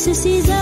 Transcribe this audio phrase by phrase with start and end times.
[0.00, 0.59] se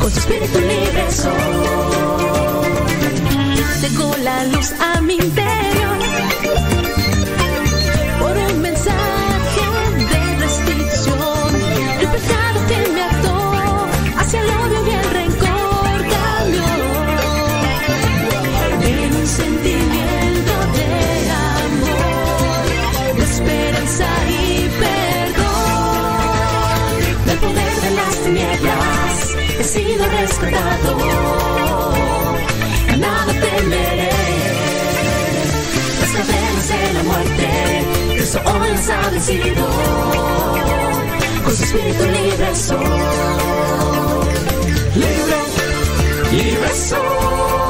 [0.00, 1.32] con su espíritu libre soy.
[3.80, 5.18] Llegó la luz a mi
[38.72, 39.66] les ha vencido,
[41.44, 42.76] con su espíritu libre soy.
[44.94, 45.38] Libre,
[46.32, 47.69] libre soy.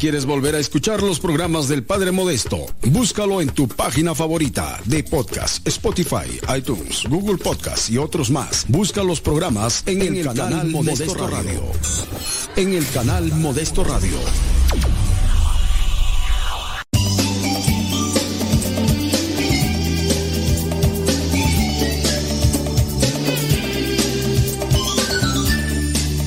[0.00, 5.04] Quieres volver a escuchar los programas del Padre Modesto, búscalo en tu página favorita de
[5.04, 8.64] podcast, Spotify, iTunes, Google Podcast y otros más.
[8.66, 11.60] Busca los programas en, el, canal, Modesto, Radio.
[12.56, 14.16] En el canal Modesto Radio.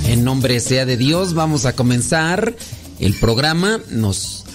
[0.10, 2.56] En nombre sea de Dios, vamos a comenzar
[3.00, 4.45] el programa, nos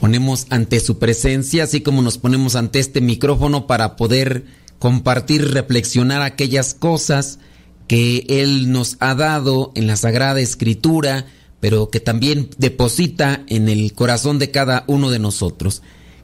[0.00, 4.44] ponemos ante su presencia, así como nos ponemos ante este micrófono para poder
[4.78, 7.38] compartir, reflexionar aquellas cosas
[7.86, 11.26] que Él nos ha dado en la Sagrada Escritura,
[11.60, 15.82] pero que también deposita en el corazón de cada uno de nosotros.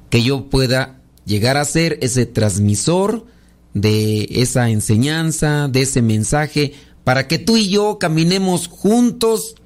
[0.09, 3.27] Que yo pueda llegar a ser ese transmisor
[3.75, 6.73] de esa enseñanza, de ese mensaje,
[7.05, 9.57] para que tú y yo caminemos juntos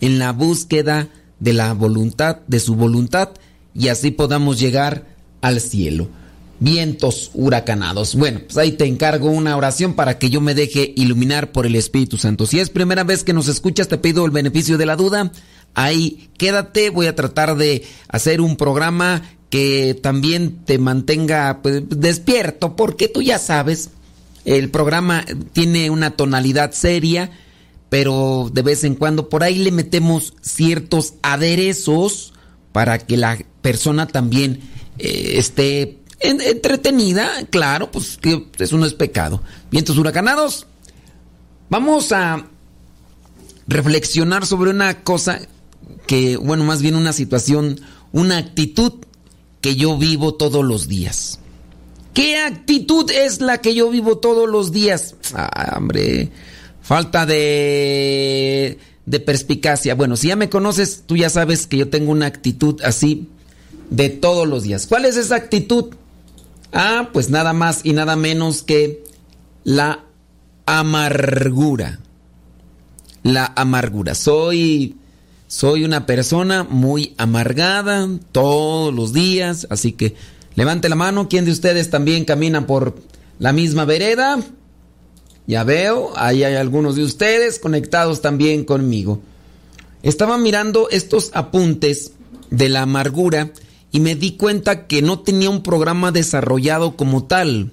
[0.00, 1.08] en la búsqueda
[1.40, 3.30] de la voluntad, de su voluntad,
[3.74, 5.06] y así podamos llegar
[5.40, 6.08] al cielo.
[6.60, 8.16] Vientos huracanados.
[8.16, 11.76] Bueno, pues ahí te encargo una oración para que yo me deje iluminar por el
[11.76, 12.46] Espíritu Santo.
[12.46, 15.30] Si es primera vez que nos escuchas, te pido el beneficio de la duda.
[15.74, 22.74] Ahí quédate, voy a tratar de hacer un programa que también te mantenga pues, despierto,
[22.74, 23.90] porque tú ya sabes,
[24.44, 27.30] el programa tiene una tonalidad seria
[27.88, 32.32] pero de vez en cuando por ahí le metemos ciertos aderezos
[32.72, 34.60] para que la persona también
[34.98, 39.42] eh, esté entretenida, claro, pues que eso no es pecado.
[39.70, 40.66] Vientos huracanados,
[41.70, 42.46] vamos a
[43.66, 45.40] reflexionar sobre una cosa
[46.06, 47.80] que, bueno, más bien una situación,
[48.12, 48.94] una actitud
[49.60, 51.38] que yo vivo todos los días.
[52.14, 55.14] ¿Qué actitud es la que yo vivo todos los días?
[55.34, 56.30] Ah, hombre,
[56.88, 59.94] Falta de, de perspicacia.
[59.94, 63.28] Bueno, si ya me conoces, tú ya sabes que yo tengo una actitud así
[63.90, 64.86] de todos los días.
[64.86, 65.94] ¿Cuál es esa actitud?
[66.72, 69.04] Ah, pues nada más y nada menos que
[69.64, 70.06] la
[70.64, 72.00] amargura.
[73.22, 74.14] La amargura.
[74.14, 74.96] Soy
[75.46, 80.16] soy una persona muy amargada todos los días, así que
[80.54, 81.28] levante la mano.
[81.28, 82.96] ¿Quién de ustedes también camina por
[83.38, 84.38] la misma vereda?
[85.48, 89.22] Ya veo, ahí hay algunos de ustedes conectados también conmigo.
[90.02, 92.12] Estaba mirando estos apuntes
[92.50, 93.50] de la amargura
[93.90, 97.72] y me di cuenta que no tenía un programa desarrollado como tal,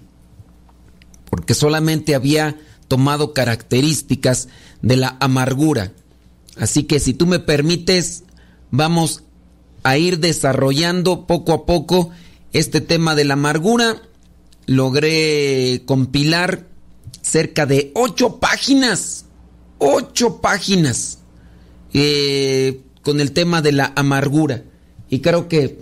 [1.29, 4.48] porque solamente había tomado características
[4.82, 5.91] de la amargura.
[6.58, 8.24] Así que si tú me permites,
[8.72, 9.24] vamos
[9.84, 12.12] a ir desarrollando poco a poco
[12.53, 14.01] este tema de la amargura.
[14.65, 16.74] Logré compilar
[17.25, 19.25] cerca de ocho páginas,
[19.79, 21.20] ocho páginas
[21.94, 24.63] eh, con el tema de la amargura.
[25.10, 25.82] Y creo que,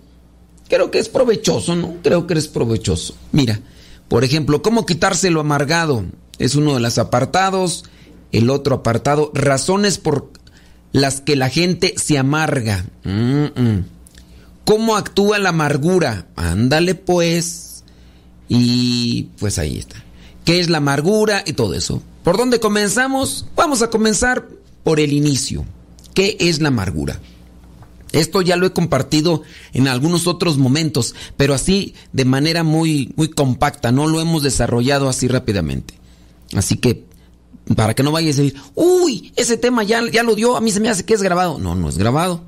[0.69, 1.97] creo que es provechoso, ¿no?
[2.01, 3.15] Creo que es provechoso.
[3.31, 3.59] Mira,
[4.07, 6.05] por ejemplo, ¿cómo quitarse lo amargado?
[6.39, 7.85] Es uno de los apartados.
[8.31, 10.31] El otro apartado, razones por
[10.91, 12.85] las que la gente se amarga.
[14.65, 16.27] ¿Cómo actúa la amargura?
[16.35, 17.83] Ándale pues.
[18.49, 20.03] Y pues ahí está
[20.45, 22.01] qué es la amargura y todo eso.
[22.23, 23.45] ¿Por dónde comenzamos?
[23.55, 24.47] Vamos a comenzar
[24.83, 25.65] por el inicio.
[26.13, 27.19] ¿Qué es la amargura?
[28.11, 29.41] Esto ya lo he compartido
[29.73, 35.09] en algunos otros momentos, pero así de manera muy, muy compacta, no lo hemos desarrollado
[35.09, 35.95] así rápidamente.
[36.55, 37.05] Así que,
[37.75, 40.71] para que no vayas a decir, uy, ese tema ya, ya lo dio, a mí
[40.71, 41.57] se me hace que es grabado.
[41.57, 42.43] No, no es grabado.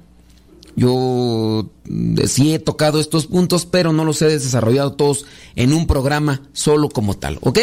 [0.75, 5.88] Yo eh, sí he tocado estos puntos, pero no los he desarrollado todos en un
[5.88, 7.38] programa solo como tal.
[7.41, 7.60] ¿Ok?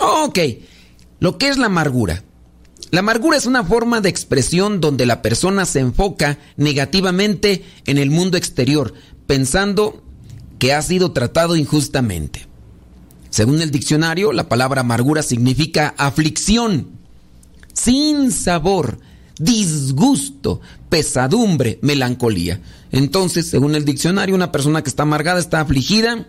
[0.00, 0.38] Ok.
[1.20, 2.24] Lo que es la amargura.
[2.90, 8.10] La amargura es una forma de expresión donde la persona se enfoca negativamente en el
[8.10, 8.94] mundo exterior,
[9.26, 10.02] pensando
[10.58, 12.46] que ha sido tratado injustamente.
[13.30, 16.88] Según el diccionario, la palabra amargura significa aflicción,
[17.74, 19.00] sin sabor,
[19.38, 22.60] disgusto, pesadumbre, melancolía.
[22.90, 26.26] Entonces, según el diccionario, una persona que está amargada está afligida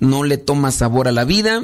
[0.00, 1.62] no le toma sabor a la vida,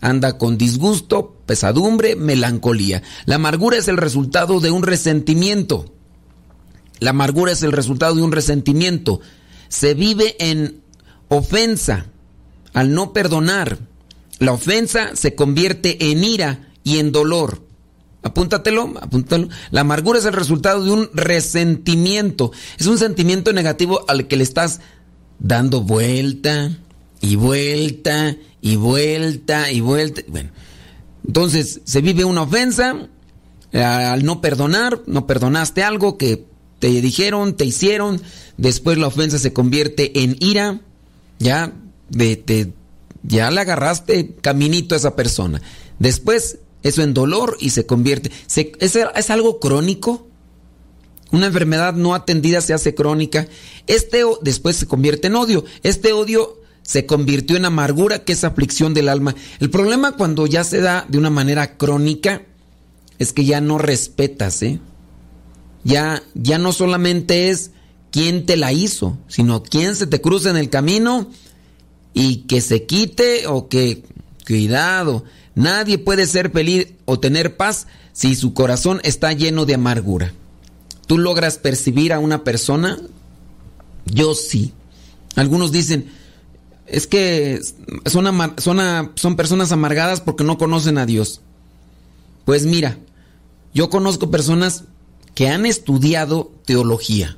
[0.00, 3.02] anda con disgusto, pesadumbre, melancolía.
[3.26, 5.92] La amargura es el resultado de un resentimiento.
[7.00, 9.20] La amargura es el resultado de un resentimiento.
[9.68, 10.80] Se vive en
[11.28, 12.06] ofensa
[12.72, 13.78] al no perdonar.
[14.38, 17.62] La ofensa se convierte en ira y en dolor.
[18.22, 19.48] Apúntatelo, apúntatelo.
[19.70, 22.52] La amargura es el resultado de un resentimiento.
[22.78, 24.80] Es un sentimiento negativo al que le estás
[25.38, 26.70] dando vuelta
[27.20, 30.22] y vuelta y vuelta y vuelta.
[30.28, 30.50] Bueno,
[31.26, 33.08] entonces se vive una ofensa
[33.72, 36.46] eh, al no perdonar, no perdonaste algo que
[36.78, 38.20] te dijeron, te hicieron,
[38.56, 40.80] después la ofensa se convierte en ira,
[41.38, 41.72] ya,
[42.10, 42.72] de,
[43.22, 45.62] ya le agarraste caminito a esa persona.
[45.98, 48.30] Después eso en dolor y se convierte.
[48.54, 50.26] es, es, algo crónico.
[51.30, 53.48] Una enfermedad no atendida se hace crónica.
[53.86, 55.64] Este después se convierte en odio.
[55.82, 59.34] Este odio se convirtió en amargura, que es aflicción del alma.
[59.60, 62.42] El problema cuando ya se da de una manera crónica
[63.18, 64.80] es que ya no respetas, ¿eh?
[65.84, 67.70] Ya, ya no solamente es
[68.10, 71.28] quién te la hizo, sino quién se te cruza en el camino
[72.14, 74.04] y que se quite o que,
[74.46, 80.32] cuidado, Nadie puede ser feliz o tener paz si su corazón está lleno de amargura.
[81.06, 82.98] ¿Tú logras percibir a una persona?
[84.06, 84.72] Yo sí.
[85.36, 86.10] Algunos dicen,
[86.86, 87.60] es que
[88.06, 91.40] son, son, son personas amargadas porque no conocen a Dios.
[92.44, 92.98] Pues mira,
[93.74, 94.84] yo conozco personas
[95.34, 97.36] que han estudiado teología.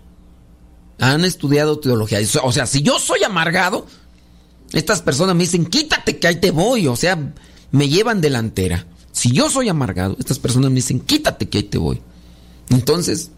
[0.99, 2.18] Han estudiado teología.
[2.42, 3.87] O sea, si yo soy amargado,
[4.73, 6.87] estas personas me dicen, quítate que ahí te voy.
[6.87, 7.35] O sea,
[7.75, 8.87] me llevan delantera.
[9.11, 12.00] Si yo soy amargado, estas personas me dicen, quítate que ahí te voy.
[12.71, 13.33] Entonces,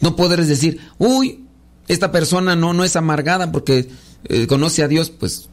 [0.00, 1.46] no podrás decir, uy,
[1.88, 3.88] esta persona no, no es amargada porque
[4.28, 5.48] eh, conoce a Dios, pues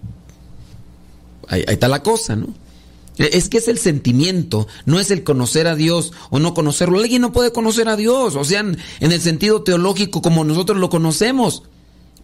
[1.47, 2.53] ahí, está la cosa, ¿no?
[3.17, 6.99] E, es que es el sentimiento, no es el conocer a Dios o no conocerlo.
[6.99, 10.91] Alguien no puede conocer a Dios, o sea, en el sentido teológico como nosotros lo
[10.91, 11.63] conocemos.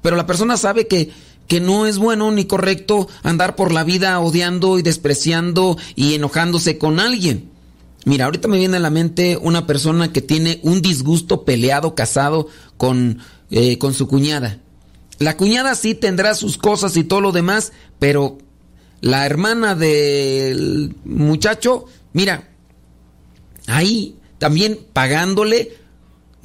[0.03, 1.11] Pero la persona sabe que
[1.47, 6.77] que no es bueno ni correcto andar por la vida odiando y despreciando y enojándose
[6.77, 7.49] con alguien.
[8.05, 12.47] Mira, ahorita me viene a la mente una persona que tiene un disgusto peleado, casado
[12.77, 14.59] con, eh, con su cuñada.
[15.17, 18.37] La cuñada sí tendrá sus cosas y todo lo demás, pero
[19.01, 22.49] la hermana del muchacho, mira,
[23.65, 25.75] ahí también pagándole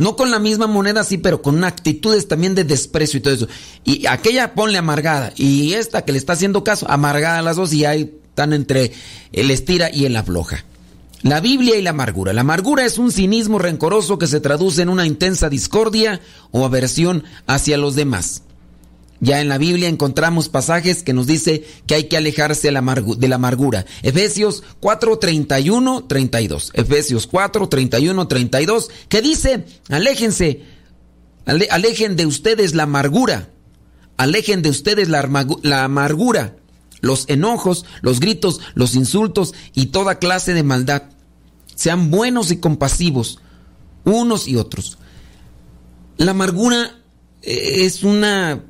[0.01, 3.49] no con la misma moneda, sí, pero con actitudes también de desprecio y todo eso.
[3.85, 5.35] Y aquella ponle amargada.
[5.37, 8.93] Y esta que le está haciendo caso, amargada las dos y ahí están entre
[9.33, 10.65] el estira y el afloja.
[11.21, 12.33] La Biblia y la amargura.
[12.33, 17.25] La amargura es un cinismo rencoroso que se traduce en una intensa discordia o aversión
[17.47, 18.43] hacia los demás.
[19.21, 23.35] Ya en la Biblia encontramos pasajes que nos dice que hay que alejarse de la,
[23.35, 23.85] amargura.
[24.03, 26.71] Efesios 4, 31, 32.
[26.73, 28.91] Efesios 4, 31, 32.
[29.11, 30.63] Que dice, aléjense,
[31.45, 33.51] alejen de ustedes la amargura.
[34.17, 35.21] Alejen de ustedes la,
[35.85, 36.57] amargura,
[37.01, 41.05] los enojos, los gritos, los insultos y toda clase de maldad.
[41.75, 43.39] Sean buenos y compasivos,
[44.05, 44.99] unos y otros.
[46.19, 46.99] La amargura
[47.41, 48.63] eh, es una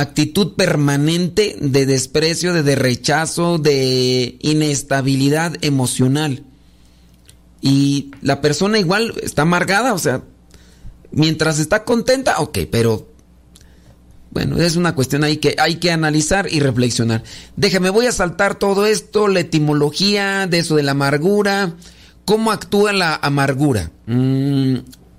[0.00, 6.44] actitud permanente de desprecio, de, rechazo, de inestabilidad emocional.
[7.60, 10.22] Y la persona igual está amargada, o sea,
[11.10, 13.08] mientras está contenta, ok, pero
[14.30, 17.22] bueno, es una cuestión ahí que hay que analizar y reflexionar.
[17.56, 21.74] Déjame, voy a saltar todo esto, la etimología de eso de la amargura,
[22.26, 23.90] cómo actúa la amargura.
[24.06, 24.76] Mm,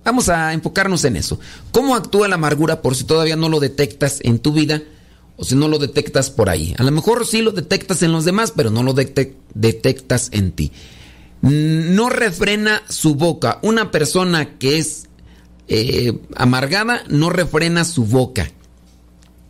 [0.07, 1.37] Vamos a enfocarnos en eso.
[1.73, 4.81] ¿Cómo actúa la amargura por si todavía no lo detectas en tu vida
[5.35, 6.73] o si no lo detectas por ahí?
[6.77, 10.71] A lo mejor sí lo detectas en los demás, pero no lo detectas en ti.
[11.41, 13.59] No refrena su boca.
[13.63, 15.09] Una persona que es
[15.67, 18.49] eh, amargada no refrena su boca.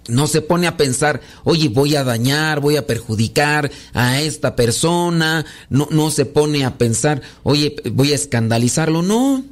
[0.07, 5.45] No se pone a pensar, oye, voy a dañar, voy a perjudicar a esta persona.
[5.69, 9.03] No, no se pone a pensar, oye, voy a escandalizarlo.
[9.03, 9.43] No,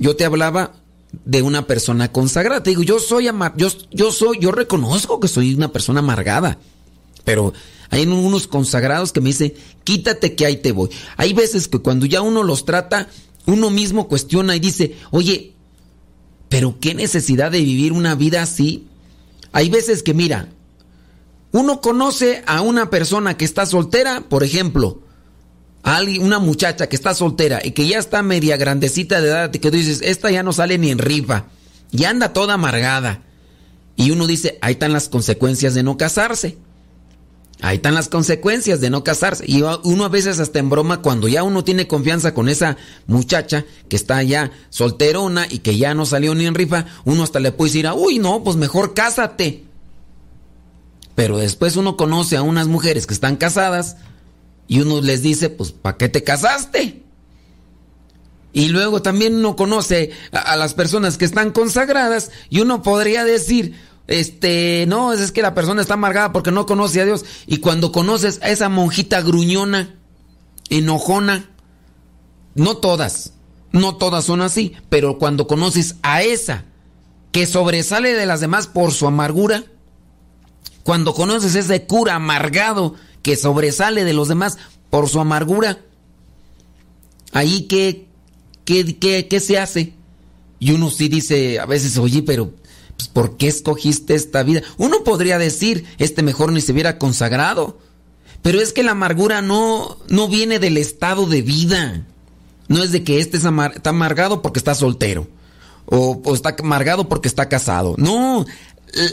[0.00, 0.72] yo te hablaba
[1.24, 2.62] de una persona consagrada.
[2.62, 6.58] Te digo, yo soy amar, yo, yo soy, yo reconozco que soy una persona amargada.
[7.24, 7.52] Pero
[7.90, 9.52] hay unos consagrados que me dicen,
[9.84, 10.88] quítate que ahí te voy.
[11.16, 13.08] Hay veces que cuando ya uno los trata,
[13.46, 15.52] uno mismo cuestiona y dice, oye,
[16.48, 18.86] pero qué necesidad de vivir una vida así.
[19.52, 20.48] Hay veces que, mira,
[21.52, 25.02] uno conoce a una persona que está soltera, por ejemplo,
[26.20, 29.70] una muchacha que está soltera y que ya está media grandecita de edad que tú
[29.70, 31.46] dices, esta ya no sale ni en rifa,
[31.90, 33.22] ya anda toda amargada.
[33.96, 36.56] Y uno dice, ahí están las consecuencias de no casarse.
[37.62, 39.44] Ahí están las consecuencias de no casarse.
[39.46, 43.66] Y uno a veces hasta en broma, cuando ya uno tiene confianza con esa muchacha
[43.88, 47.52] que está ya solterona y que ya no salió ni en rifa, uno hasta le
[47.52, 49.64] puede decir, uy, no, pues mejor cásate.
[51.14, 53.98] Pero después uno conoce a unas mujeres que están casadas
[54.70, 57.02] y uno les dice, pues, ¿para qué te casaste?
[58.52, 63.74] Y luego también uno conoce a, las personas que están consagradas y uno podría decir,
[64.06, 67.24] este, no, es que la persona está amargada porque no conoce a Dios.
[67.48, 69.98] Y cuando conoces a esa monjita gruñona,
[70.68, 71.50] enojona,
[72.54, 73.32] no todas,
[73.72, 76.64] no todas son así, pero cuando conoces a esa
[77.32, 79.64] que sobresale de las demás por su amargura,
[80.84, 84.58] cuando conoces ese cura amargado que sobresale de los demás
[84.90, 85.78] por su amargura,
[87.32, 88.06] ahí qué,
[88.64, 89.94] qué, qué, qué se hace.
[90.58, 92.52] Y uno sí dice a veces, oye, pero
[92.96, 94.62] pues, ¿por qué escogiste esta vida?
[94.76, 97.78] Uno podría decir, este mejor ni se hubiera consagrado.
[98.42, 102.06] Pero es que la amargura no, no viene del estado de vida.
[102.68, 105.28] No es de que este está amargado porque está soltero.
[105.86, 107.94] O está amargado porque está casado.
[107.96, 108.44] No,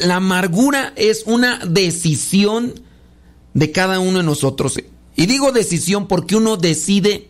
[0.03, 2.73] la amargura es una decisión
[3.57, 4.79] de cada uno de nosotros.
[5.15, 7.27] Y digo decisión porque uno decide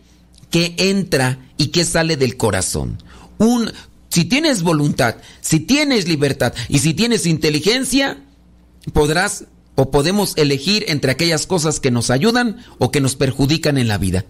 [0.50, 3.02] que entra y que sale del corazón.
[3.38, 3.72] Un,
[4.10, 8.18] si tienes voluntad, si tienes libertad y si tienes inteligencia,
[8.92, 9.44] podrás
[9.74, 13.96] o podemos elegir entre aquellas cosas que nos ayudan o que nos perjudican en la
[13.96, 14.26] vida.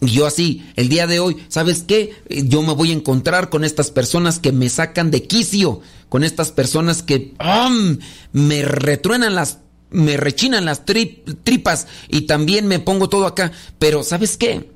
[0.00, 2.14] Yo así, el día de hoy, ¿sabes qué?
[2.30, 6.52] Yo me voy a encontrar con estas personas que me sacan de quicio, con estas
[6.52, 7.34] personas que
[8.32, 9.58] me retruenan las,
[9.90, 13.52] me rechinan las tripas y también me pongo todo acá.
[13.78, 14.70] Pero ¿sabes qué?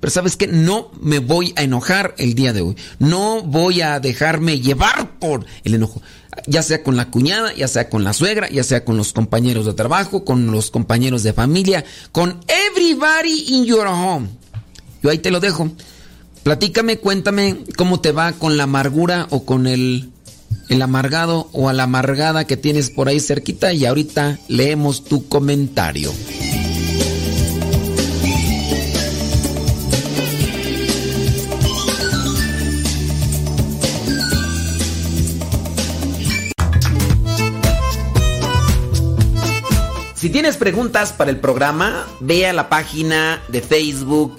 [0.00, 2.76] Pero sabes que no me voy a enojar el día de hoy.
[2.98, 6.02] No voy a dejarme llevar por el enojo.
[6.46, 9.66] Ya sea con la cuñada, ya sea con la suegra, ya sea con los compañeros
[9.66, 14.28] de trabajo, con los compañeros de familia, con everybody in your home.
[15.02, 15.70] Yo ahí te lo dejo.
[16.42, 20.11] Platícame, cuéntame cómo te va con la amargura o con el,
[20.72, 25.28] el amargado o a la amargada que tienes por ahí cerquita y ahorita leemos tu
[25.28, 26.10] comentario.
[40.14, 44.38] Si tienes preguntas para el programa, ve a la página de Facebook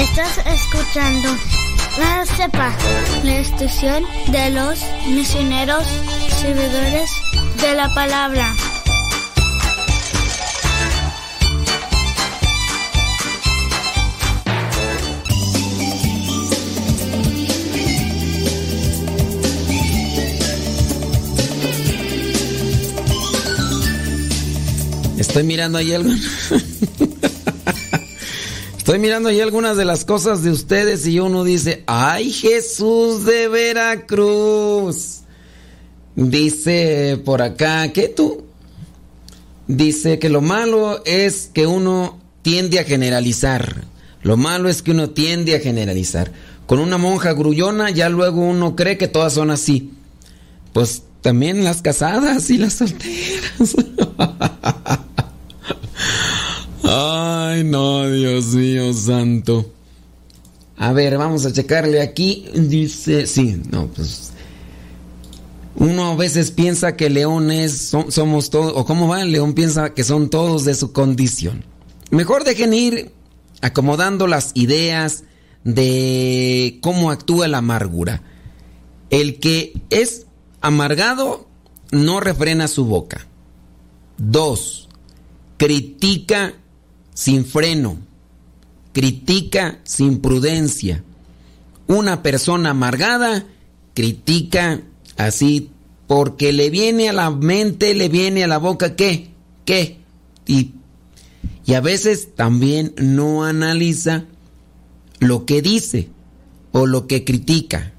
[0.00, 1.28] Estás escuchando
[1.98, 2.74] la CEPA,
[3.22, 5.84] la estación de los misioneros
[6.40, 7.10] servidores
[7.60, 8.56] de la palabra.
[25.18, 26.10] Estoy mirando ahí algo.
[28.90, 33.46] Estoy mirando ahí algunas de las cosas de ustedes y uno dice, ay Jesús de
[33.46, 35.20] Veracruz.
[36.16, 38.42] Dice por acá, ¿qué tú?
[39.68, 43.84] Dice que lo malo es que uno tiende a generalizar.
[44.22, 46.32] Lo malo es que uno tiende a generalizar.
[46.66, 49.92] Con una monja grullona ya luego uno cree que todas son así.
[50.72, 53.76] Pues también las casadas y las solteras.
[57.64, 59.72] No, Dios mío santo.
[60.76, 62.46] A ver, vamos a checarle aquí.
[62.54, 64.32] Dice, sí, no, pues.
[65.76, 70.04] Uno a veces piensa que León es, somos todos, o cómo va, León piensa que
[70.04, 71.64] son todos de su condición.
[72.10, 73.12] Mejor dejen ir
[73.62, 75.24] acomodando las ideas
[75.64, 78.22] de cómo actúa la amargura.
[79.10, 80.26] El que es
[80.60, 81.46] amargado
[81.90, 83.26] no refrena su boca.
[84.18, 84.88] Dos,
[85.56, 86.54] critica
[87.20, 87.98] sin freno,
[88.94, 91.04] critica sin prudencia.
[91.86, 93.44] Una persona amargada
[93.92, 94.80] critica
[95.18, 95.68] así
[96.06, 99.32] porque le viene a la mente, le viene a la boca, ¿qué?
[99.66, 99.98] ¿Qué?
[100.46, 100.70] Y,
[101.66, 104.24] y a veces también no analiza
[105.18, 106.08] lo que dice
[106.72, 107.92] o lo que critica.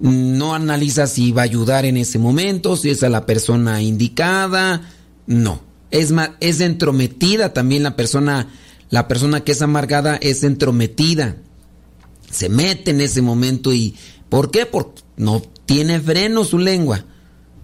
[0.00, 4.90] No analiza si va a ayudar en ese momento, si es a la persona indicada.
[5.28, 5.67] No.
[5.90, 8.48] Es, es entrometida también la persona.
[8.90, 11.36] La persona que es amargada es entrometida.
[12.30, 13.94] Se mete en ese momento y.
[14.28, 14.66] ¿Por qué?
[14.66, 17.04] Porque no tiene freno su lengua.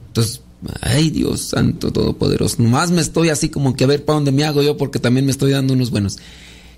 [0.09, 0.43] Entonces,
[0.81, 2.63] ay Dios Santo Todopoderoso.
[2.63, 5.27] Nomás me estoy así como que a ver para dónde me hago yo porque también
[5.27, 6.19] me estoy dando unos buenos.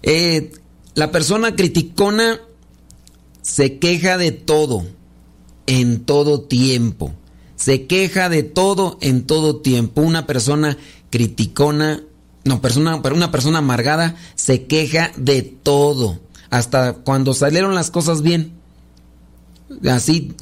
[0.03, 0.53] Eh,
[0.95, 2.41] la persona criticona
[3.43, 4.87] se queja de todo,
[5.67, 7.13] en todo tiempo.
[7.57, 10.03] Se queja de todo en todo tiempo.
[10.03, 10.77] Una persona
[11.11, 12.03] criticona,
[12.45, 16.21] no, persona, una persona amargada se queja de todo.
[16.51, 18.53] Hasta cuando salieron las cosas bien.
[19.91, 20.35] Así.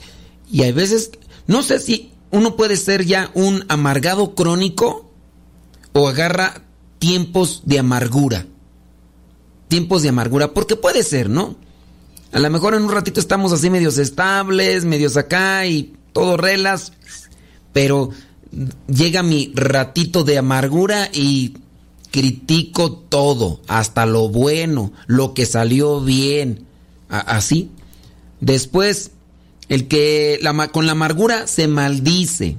[0.51, 1.11] Y hay veces,
[1.47, 5.11] no sé si uno puede ser ya un amargado crónico
[5.93, 6.63] o agarra
[6.99, 8.47] tiempos de amargura.
[9.69, 11.57] Tiempos de amargura, porque puede ser, ¿no?
[12.33, 16.93] A lo mejor en un ratito estamos así medios estables, medios acá y todo relas,
[17.73, 18.11] pero
[18.89, 21.55] llega mi ratito de amargura y
[22.11, 26.67] critico todo, hasta lo bueno, lo que salió bien,
[27.09, 27.71] así.
[28.41, 29.11] Después,
[29.69, 30.41] el que
[30.73, 32.57] con la amargura se maldice.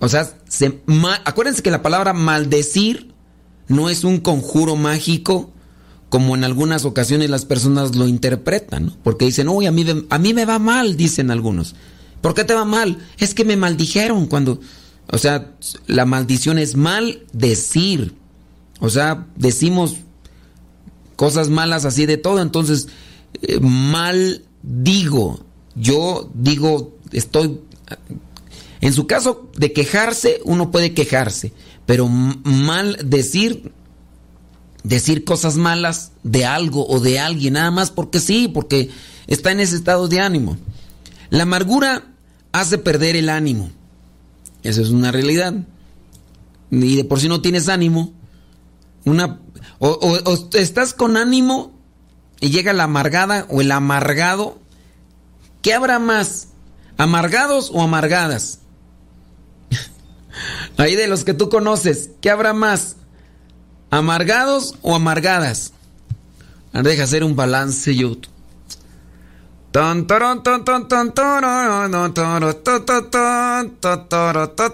[0.00, 0.80] O sea, se,
[1.24, 3.12] acuérdense que la palabra maldecir
[3.68, 5.50] no es un conjuro mágico
[6.08, 10.34] como en algunas ocasiones las personas lo interpretan, porque dicen, uy, a mí, a mí
[10.34, 11.74] me va mal, dicen algunos.
[12.20, 12.98] ¿Por qué te va mal?
[13.18, 14.60] Es que me maldijeron cuando...
[15.12, 15.52] O sea,
[15.86, 18.14] la maldición es mal decir.
[18.80, 19.96] O sea, decimos
[21.16, 22.88] cosas malas así de todo, entonces
[23.42, 25.44] eh, mal digo.
[25.74, 27.60] Yo digo, estoy...
[28.80, 31.52] En su caso de quejarse, uno puede quejarse,
[31.86, 33.70] pero mal decir
[34.82, 38.90] decir cosas malas de algo o de alguien, nada más porque sí, porque
[39.26, 40.56] está en ese estado de ánimo.
[41.30, 42.06] La amargura
[42.50, 43.70] hace perder el ánimo.
[44.62, 45.54] Eso es una realidad.
[46.70, 48.12] Y de por si no tienes ánimo,
[49.04, 49.40] una,
[49.78, 51.72] o, estás con ánimo
[52.40, 54.58] y llega la amargada o el amargado,
[55.60, 56.48] ¿qué habrá más?
[56.96, 58.60] ¿Amargados o amargadas?
[60.76, 62.96] Ahí de los que tú conoces, ¿qué habrá más?
[63.90, 65.72] ¿Amargados o amargadas?
[66.72, 68.16] Deja hacer un balance yo.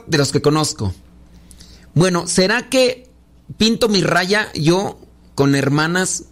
[0.08, 0.92] De los que conozco.
[1.94, 3.08] Bueno, ¿será que
[3.56, 4.98] pinto mi raya yo
[5.36, 6.24] con hermanas?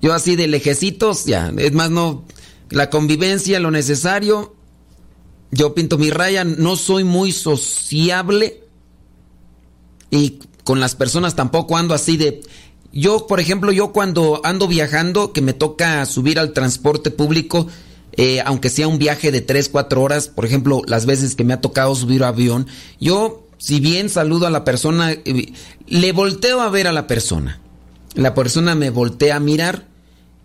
[0.00, 1.52] Yo así de lejecitos, ya.
[1.58, 2.24] Es más, no.
[2.70, 4.54] La convivencia, lo necesario.
[5.50, 6.44] Yo pinto mi raya.
[6.44, 8.64] No soy muy sociable.
[10.10, 12.40] Y con las personas tampoco ando así de...
[12.92, 17.66] Yo, por ejemplo, yo cuando ando viajando, que me toca subir al transporte público,
[18.12, 21.52] eh, aunque sea un viaje de 3, 4 horas, por ejemplo, las veces que me
[21.52, 22.66] ha tocado subir a avión,
[22.98, 25.52] yo, si bien saludo a la persona, eh,
[25.86, 27.60] le volteo a ver a la persona.
[28.14, 29.86] La persona me voltea a mirar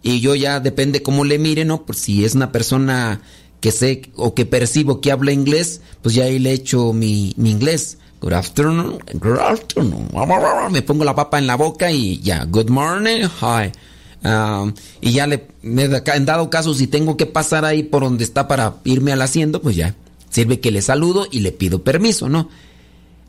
[0.02, 1.86] y yo ya depende cómo le mire, ¿no?
[1.86, 3.22] Por si es una persona
[3.62, 7.98] que sé o que percibo que habla inglés, pues ya ahí le echo mi inglés.
[8.24, 10.08] Good afternoon, good afternoon.
[10.72, 13.70] Me pongo la papa en la boca y ya, good morning, hi.
[14.26, 18.48] Um, y ya le, en dado caso, si tengo que pasar ahí por donde está
[18.48, 19.94] para irme al asiento, pues ya,
[20.30, 22.48] sirve que le saludo y le pido permiso, ¿no?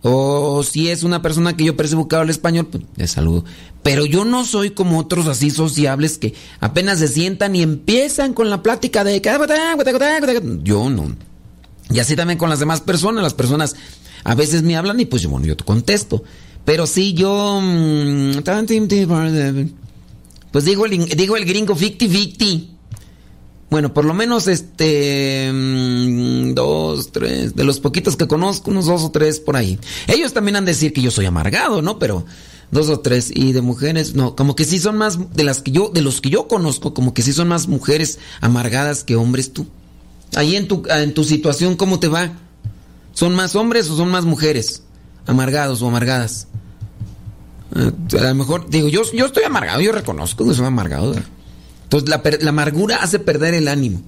[0.03, 3.45] O si es una persona que yo percibo que habla español, pues le saludo.
[3.83, 8.49] Pero yo no soy como otros así sociables que apenas se sientan y empiezan con
[8.49, 9.21] la plática de...
[10.63, 11.17] Yo no.
[11.91, 13.25] Y así también con las demás personas.
[13.25, 13.77] Las personas
[14.25, 16.25] a veces me hablan y pues yo, bueno, yo te contesto.
[16.65, 17.61] Pero sí, yo...
[17.63, 18.39] Mm,
[20.51, 22.71] pues digo el, digo el gringo ficti ficti.
[23.71, 25.51] Bueno, por lo menos este...
[25.53, 27.55] Mm, dos, tres...
[27.55, 29.79] De los poquitos que conozco, unos dos o tres por ahí.
[30.07, 31.99] Ellos también han de decir que yo soy amargado, ¿no?
[31.99, 32.25] Pero
[32.71, 35.71] dos o tres y de mujeres no como que sí son más de las que
[35.71, 39.53] yo de los que yo conozco como que sí son más mujeres amargadas que hombres
[39.53, 39.67] tú
[40.35, 42.33] ahí en tu en tu situación cómo te va
[43.15, 44.83] ¿Son más hombres o son más mujeres?
[45.27, 46.49] Amargados o amargadas.
[47.77, 51.15] Eh, a lo mejor, digo, yo, yo estoy amargado, yo reconozco que soy amargado.
[51.85, 54.03] Entonces, la, amargura hace perder el ánimo.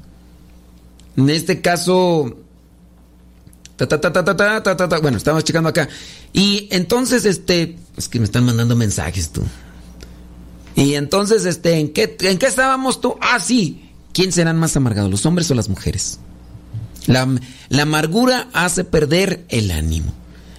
[1.16, 2.36] En este caso,
[5.02, 5.88] bueno, estamos checando acá.
[6.32, 9.42] Y entonces, este, es que me están mandando mensajes tú.
[10.74, 13.16] Y entonces, este, ¿en qué, ¿en qué estábamos tú?
[13.20, 13.90] Ah, sí.
[14.12, 16.18] ¿Quién serán más amargados, los hombres o las mujeres?
[17.06, 20.12] La, amargura hace perder el ánimo.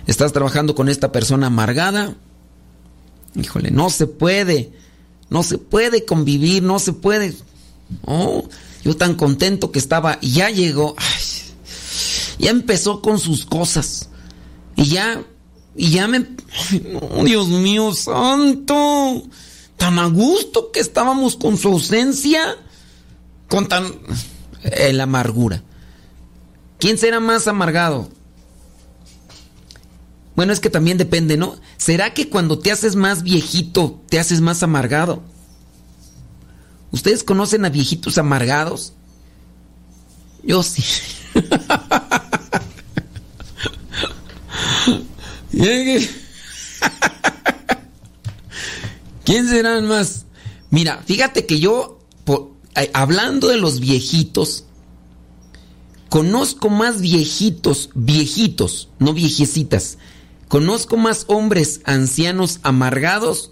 [0.05, 2.15] Estás trabajando con esta persona amargada.
[3.35, 4.71] Híjole, no se puede.
[5.29, 7.35] No se puede convivir, no se puede.
[8.05, 8.47] Oh,
[8.83, 10.95] yo tan contento que estaba, y ya llegó.
[12.39, 14.09] ya empezó con sus cosas.
[14.77, 15.23] Y ya,
[15.75, 16.25] y ya me.
[17.25, 19.23] Dios mío, santo.
[19.75, 22.55] Tan a gusto que estábamos con su ausencia.
[23.49, 23.93] Con tan.
[24.63, 25.63] Eh, la amargura.
[26.79, 28.09] ¿Quién será más amargado?
[30.35, 31.59] Bueno, es que también depende, ¿no?
[31.77, 35.23] ¿Será que cuando te haces más viejito, te haces más amargado?
[36.91, 38.93] ¿Ustedes conocen a viejitos amargados?
[40.43, 40.83] Yo sí.
[49.25, 50.25] ¿Quién serán más?
[50.69, 51.99] Mira, fíjate que yo,
[52.93, 54.65] hablando de los viejitos,
[56.09, 59.97] conozco más viejitos, viejitos, no viejecitas,
[60.47, 63.51] Conozco más hombres ancianos amargados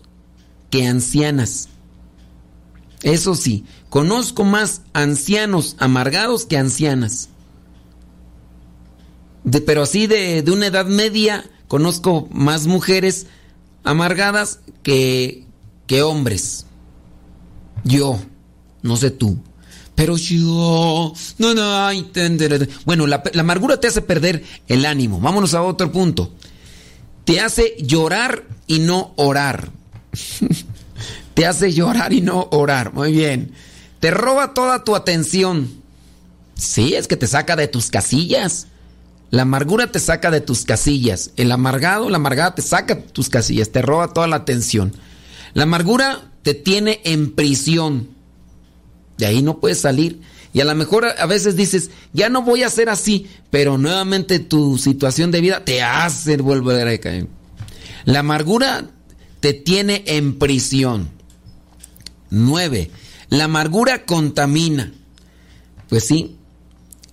[0.70, 1.68] que ancianas.
[3.02, 7.30] Eso sí, conozco más ancianos amargados que ancianas.
[9.66, 13.28] Pero así de, de, una edad media, conozco más mujeres
[13.84, 15.46] amargadas que,
[15.88, 16.66] que hombres.
[17.84, 18.20] Yo,
[18.82, 19.38] no sé tú.
[19.96, 22.06] Pero yo, no, no, ay,
[22.84, 25.22] bueno, la, la amargura te hace perder el ánimo.
[25.22, 26.32] Vámonos a otro punto
[27.26, 29.72] te hace llorar y no orar.
[31.34, 32.94] te hace llorar y no orar.
[32.94, 33.52] Muy bien.
[34.00, 35.70] Te roba toda tu atención.
[36.54, 38.68] Sí, es que te saca de tus casillas.
[39.32, 41.32] La amargura te saca de tus casillas.
[41.36, 44.94] El amargado, la amargada te saca de tus casillas, te roba toda la atención.
[45.54, 48.10] La amargura te tiene en prisión.
[49.18, 50.22] De ahí no puedes salir.
[50.54, 54.40] Y a lo mejor a veces dices, ya no voy a ser así, pero nuevamente
[54.40, 57.28] tu situación de vida te hace volver a caer.
[58.06, 58.90] La amargura
[59.42, 61.10] te tiene en prisión.
[62.30, 62.90] Nueve,
[63.30, 64.94] la amargura contamina.
[65.90, 66.38] Pues sí,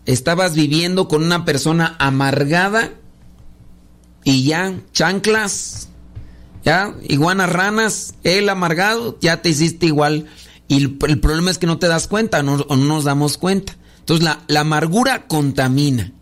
[0.06, 2.92] estabas viviendo con una persona amargada
[4.24, 5.88] y ya, chanclas,
[6.64, 10.28] ya, iguanas ranas, el amargado, ya te hiciste igual
[10.68, 13.76] y el, problema es que no te das cuenta no, o no nos damos cuenta.
[14.00, 16.12] Entonces la, amargura contamina.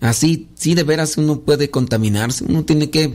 [0.00, 2.44] Así, sí, de veras uno puede contaminarse.
[2.44, 3.14] Uno tiene que...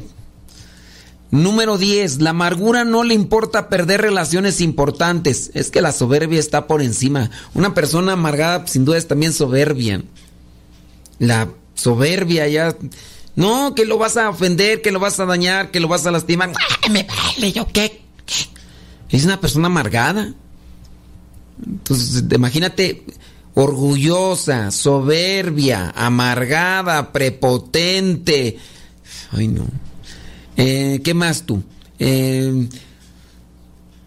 [1.31, 2.21] Número 10.
[2.21, 5.51] La amargura no le importa perder relaciones importantes.
[5.53, 7.29] Es que la soberbia está por encima.
[7.53, 10.03] Una persona amargada sin duda es también soberbia.
[11.19, 12.75] La soberbia ya...
[13.35, 16.11] No, que lo vas a ofender, que lo vas a dañar, que lo vas a
[16.11, 16.51] lastimar.
[16.89, 18.01] Me vale, yo qué.
[19.09, 20.33] Es una persona amargada.
[21.65, 23.03] Entonces, imagínate,
[23.53, 28.57] orgullosa, soberbia, amargada, prepotente.
[29.31, 29.65] Ay, no.
[30.55, 31.63] Eh, ¿Qué más tú?
[31.97, 32.67] Eh,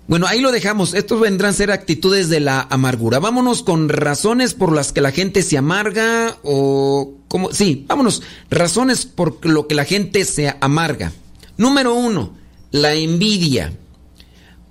[0.07, 0.95] bueno, ahí lo dejamos.
[0.95, 3.19] Estos vendrán a ser actitudes de la amargura.
[3.19, 7.15] Vámonos con razones por las que la gente se amarga o...
[7.29, 8.23] como Sí, vámonos.
[8.51, 11.13] Razones por lo que la gente se amarga.
[11.57, 12.35] Número uno,
[12.73, 13.73] la envidia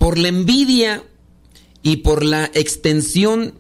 [0.02, 1.04] por la envidia
[1.84, 3.54] y por la extensión,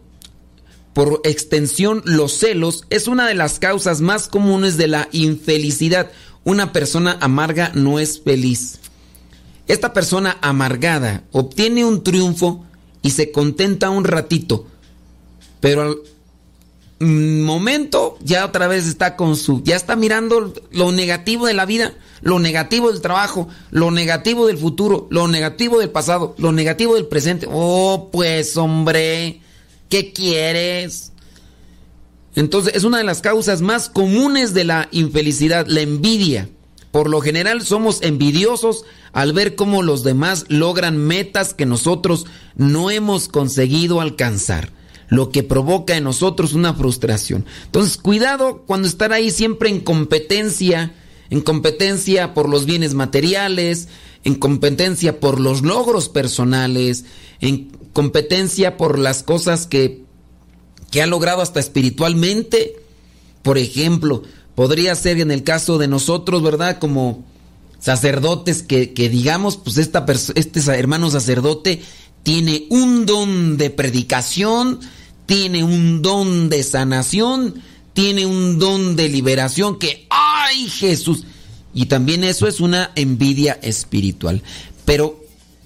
[0.91, 6.11] por extensión los celos, es una de las causas más comunes de la infelicidad.
[6.43, 8.79] Una persona amarga no es feliz.
[9.67, 12.65] Esta persona amargada obtiene un triunfo
[13.03, 14.65] y se contenta un ratito,
[15.59, 15.97] pero al
[17.01, 21.93] momento ya otra vez está con su, ya está mirando lo negativo de la vida
[22.21, 27.07] lo negativo del trabajo, lo negativo del futuro, lo negativo del pasado, lo negativo del
[27.07, 27.47] presente.
[27.51, 29.41] Oh, pues hombre,
[29.89, 31.11] ¿qué quieres?
[32.35, 36.49] Entonces es una de las causas más comunes de la infelicidad, la envidia.
[36.91, 42.91] Por lo general somos envidiosos al ver cómo los demás logran metas que nosotros no
[42.91, 44.71] hemos conseguido alcanzar,
[45.11, 47.45] lo que provoca en nosotros una frustración.
[47.65, 50.93] Entonces cuidado cuando estar ahí siempre en competencia
[51.31, 53.87] en competencia por los bienes materiales,
[54.23, 57.05] en competencia por los logros personales,
[57.39, 60.03] en competencia por las cosas que,
[60.91, 62.75] que ha logrado hasta espiritualmente.
[63.43, 64.23] Por ejemplo,
[64.55, 66.79] podría ser en el caso de nosotros, ¿verdad?
[66.79, 67.23] Como
[67.79, 71.81] sacerdotes que, que digamos, pues esta este hermano sacerdote
[72.23, 74.81] tiene un don de predicación,
[75.25, 77.61] tiene un don de sanación,
[77.93, 81.25] tiene un don de liberación que, ¡ay Jesús!
[81.73, 84.41] Y también eso es una envidia espiritual.
[84.85, 85.23] Pero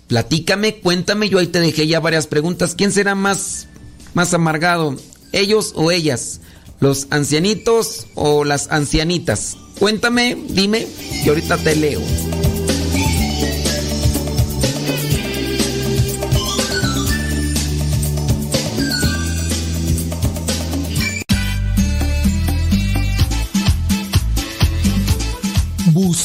[0.07, 2.75] platícame, cuéntame, yo ahí te dejé ya varias preguntas.
[2.75, 3.67] ¿Quién será más,
[4.13, 4.95] más amargado?
[5.31, 6.41] ¿Ellos o ellas?
[6.79, 9.57] ¿Los ancianitos o las ancianitas?
[9.79, 10.87] Cuéntame, dime,
[11.23, 12.01] y ahorita te leo.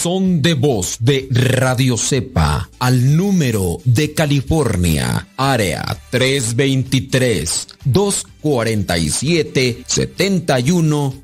[0.03, 9.85] Buzón de voz de Radio Cepa al número de California, área 323 247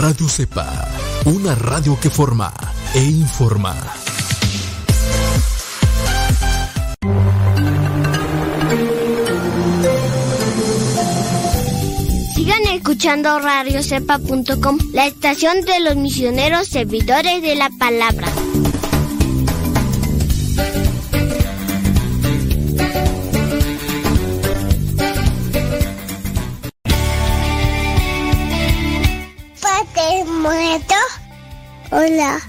[0.00, 0.88] Radio Sepa,
[1.26, 2.50] una radio que forma
[2.94, 3.76] e informa.
[12.34, 18.28] Sigan escuchando radiocepa.com, la estación de los misioneros servidores de la palabra.
[30.40, 30.94] Muerto?
[31.90, 32.40] Hola,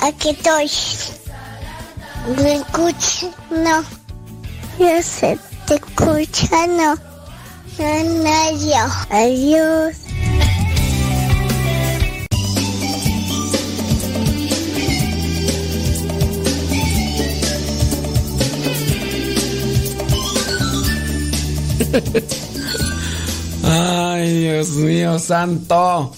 [0.00, 0.70] aquí estoy.
[2.42, 3.30] ¿Me escuchas?
[3.50, 3.82] No.
[4.78, 6.94] Yo sé, te escucha, no.
[7.78, 8.30] No, no,
[9.10, 9.96] Adiós.
[23.64, 26.12] Ay, Dios mío, santo.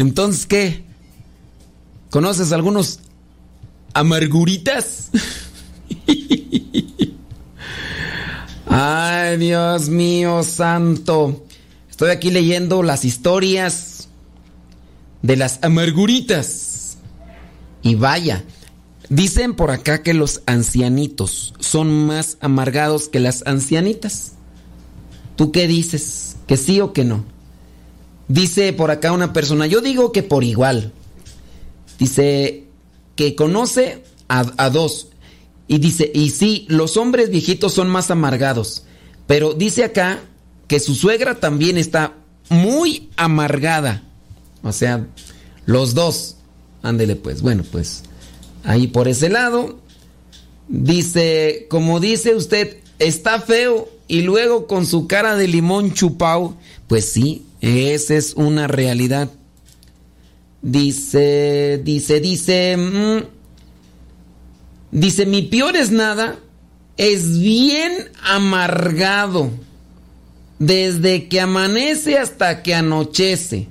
[0.00, 0.82] Entonces, ¿qué?
[2.08, 3.00] ¿Conoces algunos
[3.92, 5.10] amarguritas?
[8.66, 11.44] Ay, Dios mío santo.
[11.90, 14.08] Estoy aquí leyendo las historias
[15.20, 16.96] de las amarguritas.
[17.82, 18.42] Y vaya,
[19.10, 24.32] dicen por acá que los ancianitos son más amargados que las ancianitas.
[25.36, 26.36] ¿Tú qué dices?
[26.46, 27.22] ¿Que sí o que no?
[28.30, 30.92] Dice por acá una persona, yo digo que por igual.
[31.98, 32.62] Dice
[33.16, 35.08] que conoce a, dos.
[35.66, 38.84] Y dice, y sí, los hombres viejitos son más amargados.
[39.26, 40.20] Pero dice acá
[40.68, 42.14] que su suegra también está
[42.48, 44.04] muy amargada.
[44.62, 45.08] O sea,
[45.66, 46.36] los dos.
[46.82, 47.42] Ándele pues.
[47.42, 48.04] Bueno, pues
[48.62, 49.80] ahí por ese lado.
[50.68, 56.56] Dice, como dice usted, está feo y luego con su cara de limón chupao.
[56.86, 59.30] Pues sí, esa es una realidad.
[60.62, 63.24] Dice, dice, dice, mm,
[64.90, 66.38] dice, mi peor es nada,
[66.96, 67.92] es bien
[68.22, 69.50] amargado,
[70.58, 73.68] desde que amanece hasta que anochece.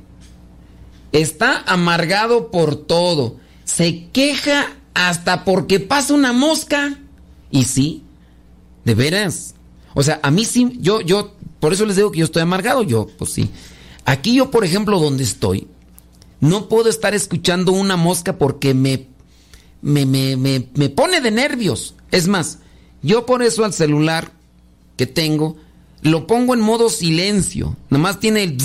[1.12, 7.00] Está amargado por todo, se queja hasta porque pasa una mosca.
[7.52, 8.04] Y sí,
[8.86, 9.56] de veras.
[9.94, 12.84] O sea, a mí sí, yo, yo, por eso les digo que yo estoy amargado,
[12.84, 13.50] yo, pues sí.
[14.10, 15.68] Aquí yo, por ejemplo, donde estoy,
[16.40, 19.06] no puedo estar escuchando una mosca porque me,
[19.84, 21.94] me, me, me, pone de nervios.
[22.10, 22.58] Es más,
[23.04, 24.32] yo por eso al celular
[24.98, 25.58] que tengo,
[26.02, 27.78] lo pongo en modo silencio.
[27.92, 28.58] Nomás tiene el...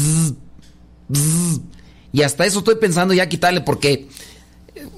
[2.10, 4.08] y hasta eso estoy pensando ya quitarle porque
[4.74, 4.88] eh,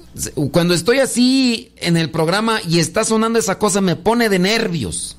[0.53, 5.17] cuando estoy así en el programa y está sonando esa cosa me pone de nervios.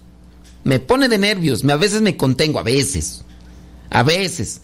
[0.64, 1.62] Me pone de nervios.
[1.66, 3.26] A veces me contengo, a veces.
[3.90, 4.62] A veces.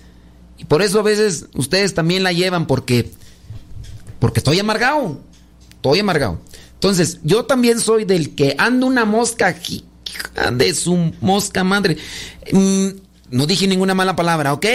[0.59, 3.11] Y por eso a veces ustedes también la llevan porque
[4.19, 5.21] porque estoy amargado.
[5.71, 6.41] Estoy amargado.
[6.75, 9.85] Entonces, yo también soy del que anda una mosca aquí,
[10.53, 11.99] de su mosca madre.
[12.53, 12.89] Mm,
[13.31, 14.67] no dije ninguna mala palabra, ¿ok?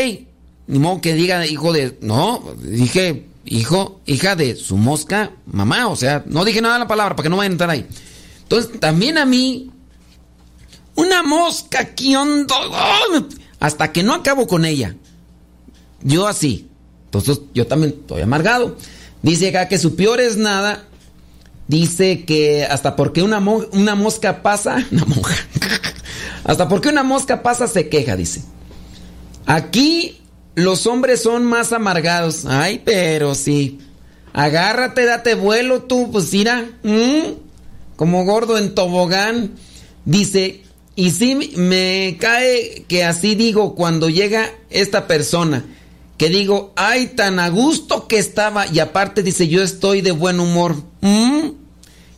[0.68, 1.98] Ni modo que diga hijo de...
[2.02, 5.88] No, dije hijo, hija de su mosca, mamá.
[5.88, 7.88] O sea, no dije nada de la palabra para que no vayan a entrar ahí.
[8.44, 9.72] Entonces, también a mí,
[10.96, 12.56] una mosca, ¿qué onda?
[13.60, 14.96] Hasta que no acabo con ella.
[16.02, 16.70] Yo así.
[17.06, 18.78] Entonces, yo también estoy amargado.
[19.22, 20.86] Dice acá que su peor es nada.
[21.68, 25.36] Dice que hasta porque una, mosca pasa, una monja.
[26.44, 28.42] hasta porque una mosca pasa se queja, dice.
[29.46, 30.20] Aquí
[30.56, 32.46] los hombres son más amargados.
[32.46, 33.80] Ay, pero sí.
[34.34, 36.66] Agárrate, date vuelo tú, pues mira.
[37.96, 39.52] Como gordo en tobogán.
[40.06, 40.64] Dice,
[40.96, 45.66] y sí me cae que así digo cuando llega esta persona.
[46.20, 48.68] Que digo, ay, tan a gusto que estaba.
[48.68, 50.76] Y aparte dice, yo estoy de buen humor.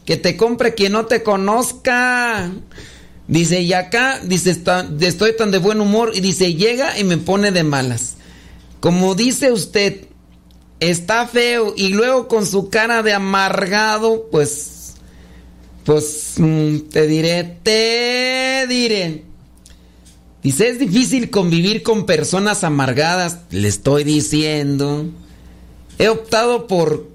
[0.06, 2.52] Que te compre quien no te conozca.
[3.28, 4.60] Dice, y acá, dice,
[5.02, 6.14] estoy tan de buen humor.
[6.16, 8.16] Y dice, llega y me pone de malas.
[8.80, 10.08] Como dice usted,
[10.80, 14.96] está feo y luego con su cara de amargado, pues,
[15.86, 19.31] pues, mm, te diré, te diré.
[20.44, 25.06] Dice, es difícil convivir con personas amargadas, le estoy diciendo.
[26.00, 27.08] He optado por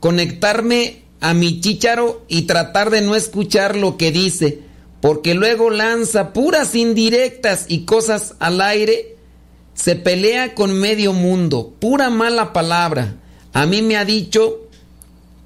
[0.00, 4.60] conectarme a mi chicharo y tratar de no escuchar lo que dice,
[5.00, 9.16] porque luego lanza puras indirectas y cosas al aire
[9.74, 13.16] se pelea con medio mundo, pura mala palabra.
[13.52, 14.68] A mí me ha dicho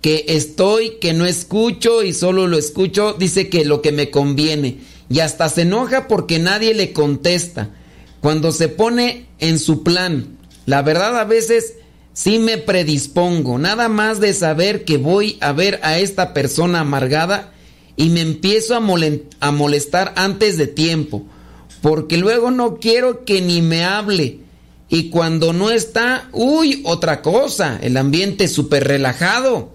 [0.01, 4.79] que estoy, que no escucho y solo lo escucho, dice que lo que me conviene.
[5.09, 7.70] Y hasta se enoja porque nadie le contesta.
[8.20, 10.36] Cuando se pone en su plan,
[10.66, 11.74] la verdad a veces
[12.12, 17.52] sí me predispongo, nada más de saber que voy a ver a esta persona amargada
[17.96, 21.24] y me empiezo a, molestar antes de tiempo
[21.82, 24.40] porque luego no quiero que ni me hable.
[24.88, 29.70] Y cuando no está, uy, otra cosa, el ambiente súper relajado.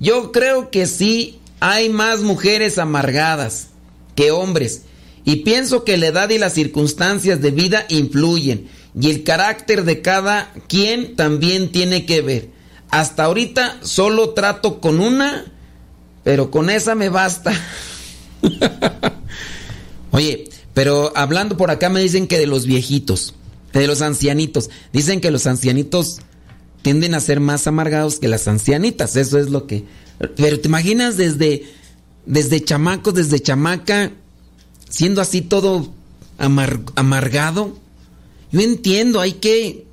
[0.00, 3.68] Yo creo que sí hay más mujeres amargadas
[4.16, 4.82] que hombres.
[5.24, 8.68] Y pienso que la edad y las circunstancias de vida influyen.
[8.98, 12.50] Y el carácter de cada quien también tiene que ver.
[12.90, 15.52] Hasta ahorita solo trato con una,
[16.24, 17.52] pero con esa me basta.
[20.12, 23.34] Oye, pero hablando por acá me dicen que de los viejitos,
[23.72, 24.70] de los ancianitos.
[24.92, 26.20] Dicen que los ancianitos
[26.82, 29.16] tienden a ser más amargados que las ancianitas.
[29.16, 29.84] Eso es lo que...
[30.36, 31.64] Pero te imaginas desde,
[32.26, 34.12] desde chamaco, desde chamaca,
[34.88, 35.92] siendo así todo
[36.38, 37.76] amargado.
[38.52, 39.86] Yo entiendo, hay que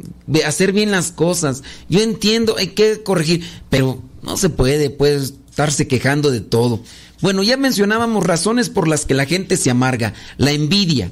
[0.45, 1.63] hacer bien las cosas.
[1.89, 3.43] Yo entiendo, hay que corregir.
[3.69, 6.81] Pero no se puede, puede estarse quejando de todo.
[7.21, 10.13] Bueno, ya mencionábamos razones por las que la gente se amarga.
[10.37, 11.11] La envidia.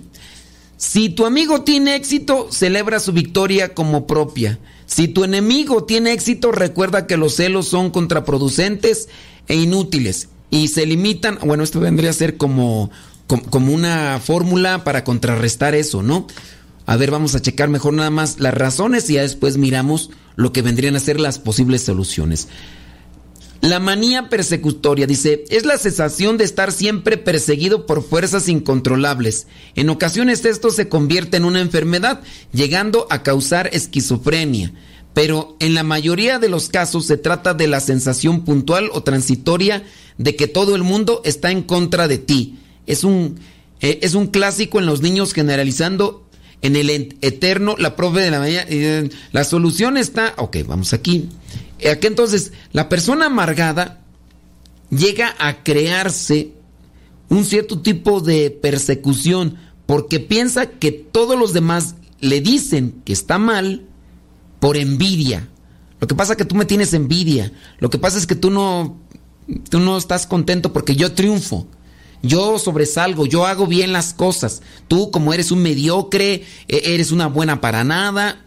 [0.77, 4.59] Si tu amigo tiene éxito, celebra su victoria como propia.
[4.87, 9.07] Si tu enemigo tiene éxito, recuerda que los celos son contraproducentes
[9.47, 12.91] e inútiles y se limitan, bueno, esto vendría a ser como,
[13.25, 16.27] como, una fórmula para contrarrestar eso, ¿no?
[16.85, 20.51] A ver, vamos a checar mejor nada más las razones y ya después miramos lo
[20.51, 22.49] que vendrían a ser las posibles soluciones.
[23.61, 29.47] La manía persecutoria, dice, es la sensación de estar siempre perseguido por fuerzas incontrolables.
[29.75, 32.21] En ocasiones esto se convierte en una enfermedad,
[32.51, 34.73] llegando a causar esquizofrenia.
[35.13, 39.83] Pero en la mayoría de los casos se trata de la sensación puntual o transitoria
[40.17, 42.59] de que todo el mundo está en contra de ti.
[42.87, 43.39] Es un,
[43.81, 46.27] eh, es un clásico en los niños generalizando
[46.61, 46.89] en el
[47.21, 48.65] eterno, la profe de la mañana.
[48.69, 51.29] Eh, la solución está, ok, vamos aquí.
[51.89, 54.01] Aquí entonces, la persona amargada
[54.91, 56.51] llega a crearse
[57.29, 63.39] un cierto tipo de persecución porque piensa que todos los demás le dicen que está
[63.39, 63.87] mal
[64.61, 65.49] por envidia.
[65.99, 67.51] Lo que pasa es que tú me tienes envidia.
[67.79, 69.01] Lo que pasa es que tú no,
[69.69, 71.67] tú no estás contento porque yo triunfo.
[72.21, 74.61] Yo sobresalgo, yo hago bien las cosas.
[74.87, 78.45] Tú como eres un mediocre, e-, eres una buena para nada.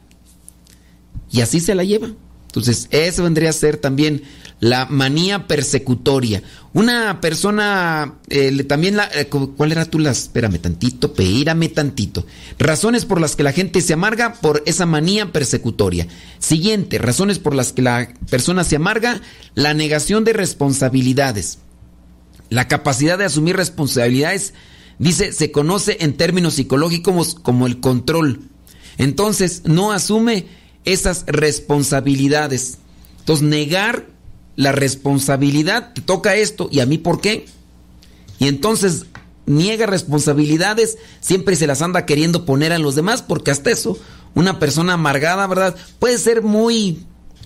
[1.33, 2.13] Y así se la lleva.
[2.47, 4.23] Entonces, eso vendría a ser también
[4.65, 6.43] la manía persecutoria.
[6.73, 10.23] Una persona, eh, también la, eh, ¿cuál era tú las?
[10.23, 12.25] Espérame tantito, peírame tantito.
[12.59, 16.09] Razones por las que la gente se amarga por esa manía persecutoria.
[16.39, 19.21] Siguiente, razones por las que la persona se amarga,
[19.55, 21.59] la negación de responsabilidades.
[22.49, 24.55] La capacidad de asumir responsabilidades,
[24.99, 28.41] dice, se conoce en términos psicológicos como el control.
[28.97, 30.47] Entonces, no asume
[30.87, 32.79] esas responsabilidades.
[33.19, 34.14] Entonces, negar
[34.57, 37.47] la responsabilidad, te toca esto, ¿y a mí por qué?
[38.39, 39.07] Y entonces
[39.47, 43.99] niega responsabilidades, siempre se las anda queriendo poner a los demás, porque hasta eso,
[44.35, 45.77] una persona amargada, ¿verdad?
[45.99, 47.05] Puede ser muy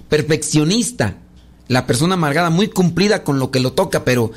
[0.09, 1.17] perfeccionista,
[1.69, 4.33] la persona amargada muy cumplida con lo que lo toca, pero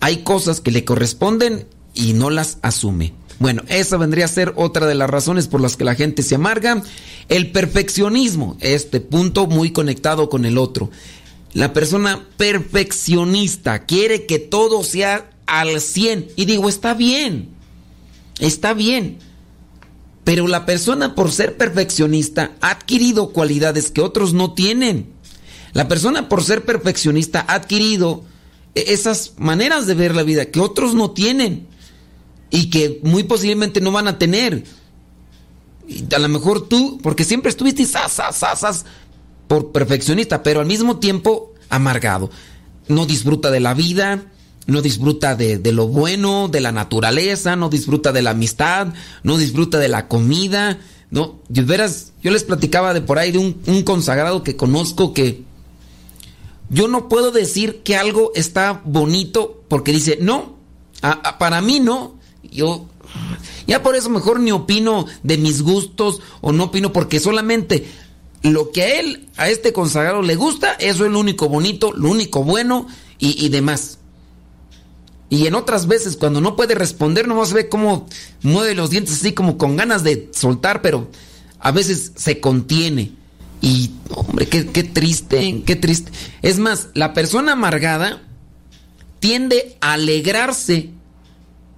[0.00, 3.14] hay cosas que le corresponden y no las asume.
[3.38, 6.36] Bueno, esa vendría a ser otra de las razones por las que la gente se
[6.36, 6.82] amarga.
[7.28, 10.90] El perfeccionismo, este punto muy conectado con el otro.
[11.52, 16.28] La persona perfeccionista quiere que todo sea al 100.
[16.36, 17.50] Y digo, está bien,
[18.38, 19.18] está bien.
[20.24, 25.12] Pero la persona por ser perfeccionista ha adquirido cualidades que otros no tienen.
[25.72, 28.24] La persona por ser perfeccionista ha adquirido
[28.74, 31.66] esas maneras de ver la vida que otros no tienen
[32.50, 34.64] y que muy posiblemente no van a tener.
[35.88, 38.84] Y a lo mejor tú, porque siempre estuviste sas,
[39.48, 42.30] por perfeccionista, pero al mismo tiempo amargado.
[42.88, 44.24] No disfruta de la vida,
[44.66, 48.88] no disfruta de, lo bueno, de la naturaleza, no disfruta de la amistad,
[49.22, 50.78] no disfruta de la comida.
[51.10, 55.44] No, veras, yo les platicaba de por ahí de un consagrado que conozco que
[56.72, 60.56] yo no puedo decir que algo está bonito porque dice, no,
[61.38, 62.14] para mí no
[62.50, 62.86] yo
[63.66, 67.86] ya por eso mejor ni opino de mis gustos o no opino porque solamente
[68.42, 72.10] lo que a él, a este consagrado le gusta, eso es lo único bonito, lo
[72.10, 72.86] único bueno
[73.18, 73.98] y, demás.
[75.30, 78.06] Y en otras veces cuando no puede responder, nomás ve cómo
[78.42, 81.08] mueve los dientes así como con ganas de soltar, pero
[81.60, 83.12] a veces se contiene.
[83.60, 86.10] Y, hombre, qué, qué triste, qué triste.
[86.42, 88.22] Es más, la persona amargada
[89.20, 90.90] tiende a alegrarse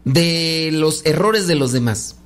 [0.07, 2.17] de los errores de los demás.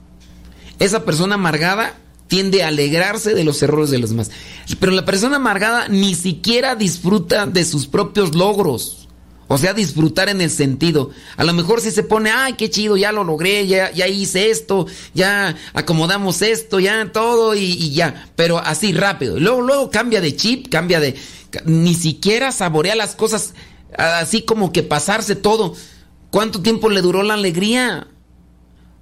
[0.78, 1.96] Esa persona amargada
[2.28, 4.30] tiende a alegrarse de los errores de los demás.
[4.78, 9.08] Pero la persona amargada ni siquiera disfruta de sus propios logros.
[9.50, 11.10] O sea, disfrutar en el sentido.
[11.38, 14.50] A lo mejor si se pone, ay, qué chido, ya lo logré, ya, ya hice
[14.50, 18.28] esto, ya acomodamos esto, ya todo y, ya.
[18.36, 19.40] Pero así rápido.
[19.40, 21.16] Luego, luego cambia de chip, cambia de...
[21.64, 23.54] Ni siquiera saborea las cosas
[23.96, 25.74] así como que pasarse todo.
[26.30, 28.06] ¿Cuánto tiempo le duró la alegría?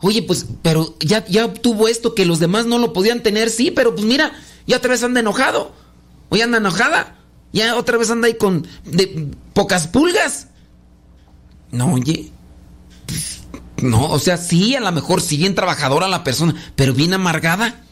[0.01, 3.71] Oye, pues, pero ya, ya obtuvo esto que los demás no lo podían tener, sí,
[3.71, 4.33] pero pues mira,
[4.67, 5.73] ya otra vez anda enojado.
[6.29, 7.17] Hoy anda enojada.
[7.53, 10.49] Ya otra vez anda ahí con de, pocas pulgas.
[11.71, 12.31] No, oye.
[13.81, 17.83] No, o sea, sí, a lo mejor sí bien trabajadora la persona, pero bien amargada.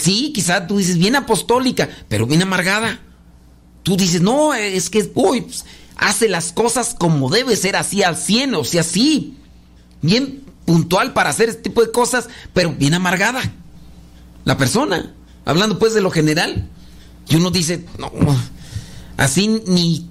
[0.00, 3.00] Sí, quizá tú dices bien apostólica, pero bien amargada.
[3.82, 5.64] Tú dices, no, es que, uy, pues,
[5.96, 9.36] hace las cosas como debe ser, así al 100, o sea, sí,
[10.02, 13.42] bien puntual para hacer este tipo de cosas, pero bien amargada.
[14.44, 15.12] La persona,
[15.44, 16.68] hablando pues de lo general,
[17.28, 18.12] y uno dice, no,
[19.16, 20.08] así ni...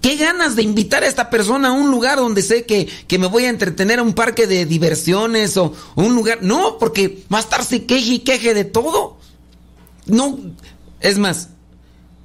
[0.00, 2.88] ¿Qué ganas de invitar a esta persona a un lugar donde sé que,
[3.20, 6.42] me voy a entretener a un parque de diversiones o, un lugar?
[6.42, 9.18] No, porque va a estarse queje y queje de todo.
[10.06, 10.40] No,
[10.98, 11.50] es más,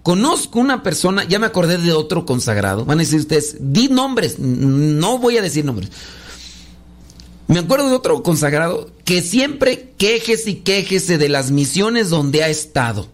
[0.01, 2.85] Conozco una persona, ya me acordé de otro consagrado.
[2.85, 5.91] Van a decir ustedes, di nombres, no voy a decir nombres.
[7.47, 12.49] Me acuerdo de otro consagrado que siempre quejese y quejese de las misiones donde ha
[12.49, 13.07] estado.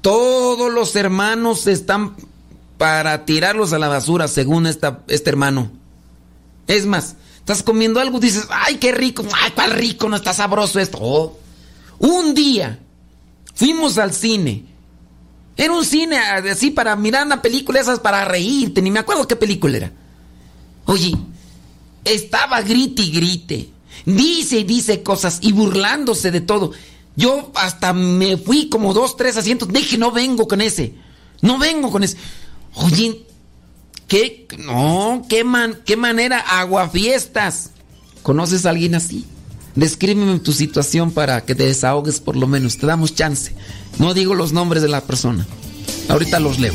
[0.00, 2.16] Todos los hermanos están
[2.78, 5.70] para tirarlos a la basura, según esta, este hermano.
[6.66, 10.80] Es más, estás comiendo algo, dices, ay, qué rico, ay, cuál rico, no está sabroso
[10.80, 10.98] esto.
[11.00, 11.38] Oh.
[11.98, 12.80] Un día
[13.54, 14.76] fuimos al cine
[15.56, 19.36] era un cine así para mirar una película esas para reírte, ni me acuerdo qué
[19.36, 19.92] película era.
[20.84, 21.16] Oye,
[22.06, 23.68] estaba grite y grite.
[24.04, 26.72] Dice y dice cosas y burlándose de todo.
[27.16, 29.68] Yo hasta me fui como dos, tres asientos.
[29.68, 30.94] Dije, no vengo con ese.
[31.40, 32.16] No vengo con ese.
[32.74, 33.22] Oye,
[34.06, 34.46] ¿qué?
[34.58, 37.70] No, qué, man, qué manera, aguafiestas.
[38.22, 39.24] ¿Conoces a alguien así?
[39.74, 42.78] Descríbeme tu situación para que te desahogues por lo menos.
[42.78, 43.54] Te damos chance.
[43.98, 45.46] No digo los nombres de la persona.
[46.08, 46.74] Ahorita los leo.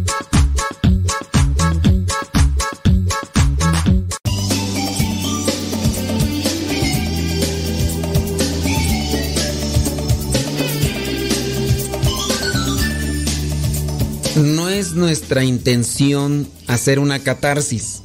[14.81, 18.01] Es nuestra intención hacer una catarsis,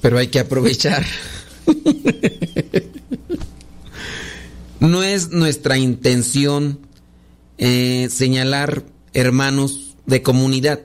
[0.00, 1.04] pero hay que aprovechar.
[4.78, 6.86] no es nuestra intención
[7.58, 10.80] eh, señalar hermanos de comunidad.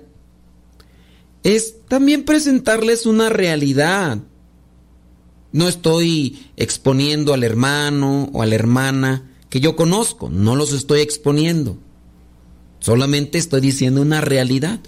[1.43, 4.17] Es también presentarles una realidad.
[5.51, 11.01] No estoy exponiendo al hermano o a la hermana que yo conozco, no los estoy
[11.01, 11.77] exponiendo.
[12.79, 14.79] Solamente estoy diciendo una realidad.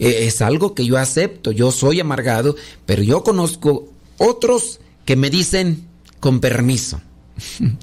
[0.00, 1.52] E, es algo que yo acepto.
[1.52, 3.88] Yo soy amargado, pero yo conozco
[4.18, 5.86] otros que me dicen
[6.18, 7.00] con permiso.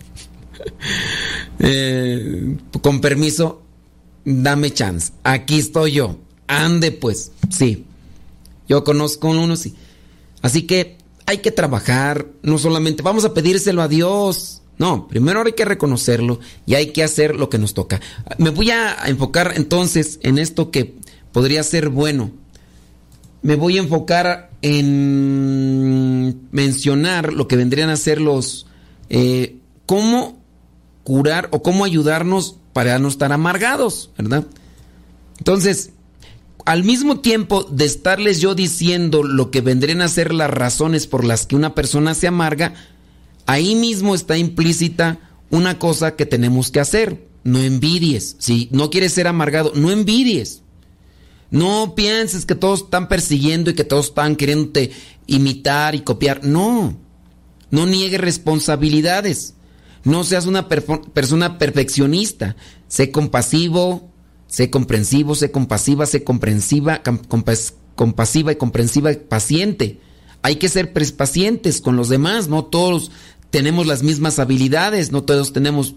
[1.59, 3.61] Eh, con permiso,
[4.25, 5.13] dame chance.
[5.23, 6.17] Aquí estoy yo.
[6.47, 7.31] Ande pues.
[7.49, 7.85] Sí.
[8.67, 9.73] Yo conozco uno, sí.
[10.41, 12.27] Así que hay que trabajar.
[12.41, 14.61] No solamente vamos a pedírselo a Dios.
[14.77, 17.99] No, primero hay que reconocerlo y hay que hacer lo que nos toca.
[18.37, 20.95] Me voy a enfocar entonces en esto que
[21.31, 22.31] podría ser bueno.
[23.41, 28.65] Me voy a enfocar en mencionar lo que vendrían a ser los...
[29.09, 30.37] Eh, cómo
[31.03, 34.45] curar o cómo ayudarnos para no estar amargados, ¿verdad?
[35.37, 35.91] Entonces,
[36.65, 41.23] al mismo tiempo de estarles yo diciendo lo que vendrían a ser las razones por
[41.23, 42.73] las que una persona se amarga,
[43.45, 45.19] ahí mismo está implícita
[45.49, 47.25] una cosa que tenemos que hacer.
[47.45, 48.35] No envidies.
[48.39, 50.61] Si no quieres ser amargado, no envidies.
[51.49, 54.91] No pienses que todos están persiguiendo y que todos están queriéndote
[55.27, 56.43] imitar y copiar.
[56.43, 56.97] No.
[57.71, 59.53] No niegues responsabilidades.
[60.03, 62.55] No seas una persona perfeccionista.
[62.87, 64.09] Sé compasivo,
[64.47, 67.01] sé comprensivo, sé compasiva, sé comprensiva,
[67.95, 69.99] compasiva y comprensiva, paciente.
[70.41, 72.47] Hay que ser pacientes con los demás.
[72.47, 73.11] No todos
[73.49, 75.95] tenemos las mismas habilidades, no todos tenemos...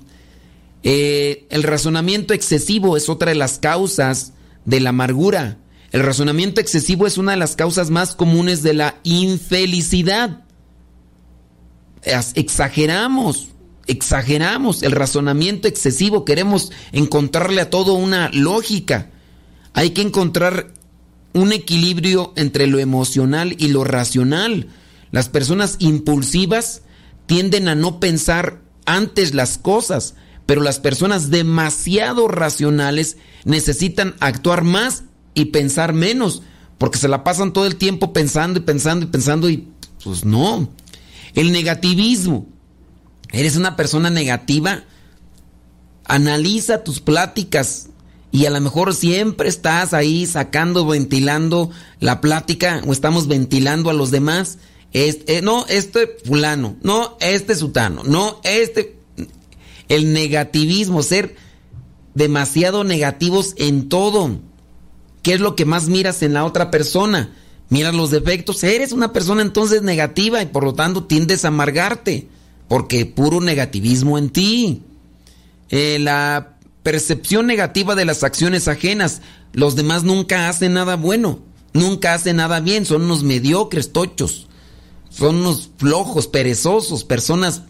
[0.83, 4.33] Eh, el razonamiento excesivo es otra de las causas
[4.65, 5.59] de la amargura.
[5.93, 10.45] El razonamiento excesivo es una de las causas más comunes de la infelicidad.
[12.03, 13.49] Exageramos,
[13.87, 19.11] exageramos el razonamiento excesivo, queremos encontrarle a todo una lógica.
[19.73, 20.73] Hay que encontrar
[21.33, 24.69] un equilibrio entre lo emocional y lo racional.
[25.11, 26.83] Las personas impulsivas
[27.27, 30.15] tienden a no pensar antes las cosas,
[30.51, 36.43] pero las personas demasiado racionales necesitan actuar más y pensar menos,
[36.77, 39.69] porque se la pasan todo el tiempo pensando y pensando y pensando y
[40.03, 40.69] pues no.
[41.37, 42.49] El negativismo.
[43.31, 44.83] ¿Eres una persona negativa?
[46.05, 47.91] Analiza tus pláticas
[48.33, 51.71] y a lo mejor siempre estás ahí sacando, ventilando
[52.01, 54.59] la plática o estamos ventilando a los demás.
[54.93, 58.99] Este, no, este fulano, no, este sutano, no, este...
[59.91, 61.37] El negativismo, ser
[62.15, 64.39] demasiado negativos en todo.
[65.23, 67.35] ¿Qué es lo que más miras en la otra persona?
[67.69, 68.65] Miras los defectos.
[68.65, 72.29] Eres una persona entonces negativa y por lo tanto tiendes a amargarte.
[72.69, 74.83] Porque puro negativismo en ti.
[75.69, 79.21] Eh, la percepción negativa de las acciones ajenas.
[79.53, 81.41] Los demás nunca hacen nada bueno.
[81.75, 82.87] Nunca hacen nada bien.
[82.87, 84.47] Son unos mediocres, tochos
[85.11, 87.63] son unos flojos, perezosos, personas.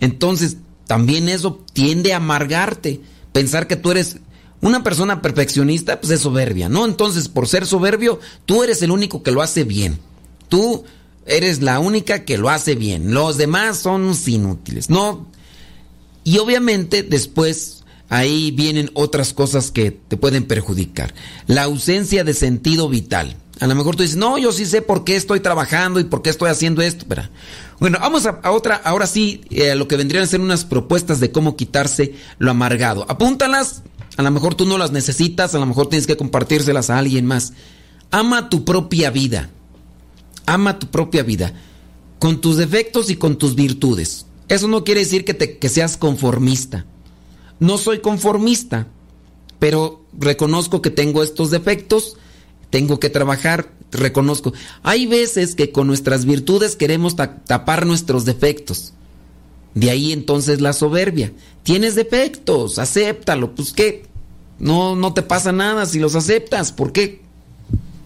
[0.00, 0.58] Entonces,
[0.88, 3.02] también eso tiende a amargarte.
[3.32, 4.16] Pensar que tú eres
[4.62, 6.86] una persona perfeccionista, pues es soberbia, ¿no?
[6.86, 9.98] Entonces, por ser soberbio, tú eres el único que lo hace bien.
[10.48, 10.84] Tú
[11.26, 13.12] eres la única que lo hace bien.
[13.12, 15.26] Los demás son inútiles, ¿no?
[16.24, 21.12] Y obviamente después ahí vienen otras cosas que te pueden perjudicar.
[21.46, 23.36] La ausencia de sentido vital.
[23.60, 26.22] A lo mejor tú dices, no, yo sí sé por qué estoy trabajando y por
[26.22, 27.06] qué estoy haciendo esto.
[27.08, 27.22] Pero,
[27.80, 31.32] bueno, vamos a, otra, ahora sí, eh, lo que vendrían a ser unas propuestas de
[31.32, 33.04] cómo quitarse lo amargado.
[33.08, 33.82] Apúntalas,
[34.16, 37.26] a lo mejor tú no las necesitas, a lo mejor tienes que compartírselas a alguien
[37.26, 37.52] más.
[38.10, 39.50] Ama tu propia vida.
[40.46, 41.52] Ama tu propia vida.
[42.20, 44.26] Con tus defectos y con tus virtudes.
[44.48, 46.86] Eso no quiere decir que, te, que seas conformista.
[47.60, 48.86] No soy conformista,
[49.58, 52.16] pero reconozco que tengo estos defectos,
[52.70, 54.52] tengo que trabajar, reconozco.
[54.82, 58.92] Hay veces que con nuestras virtudes queremos tapar nuestros defectos.
[59.74, 61.32] De ahí entonces la soberbia.
[61.62, 63.54] Tienes defectos, acéptalo.
[63.54, 64.04] Pues qué,
[64.58, 66.72] no, no te pasa nada si los aceptas.
[66.72, 67.22] ¿Por qué?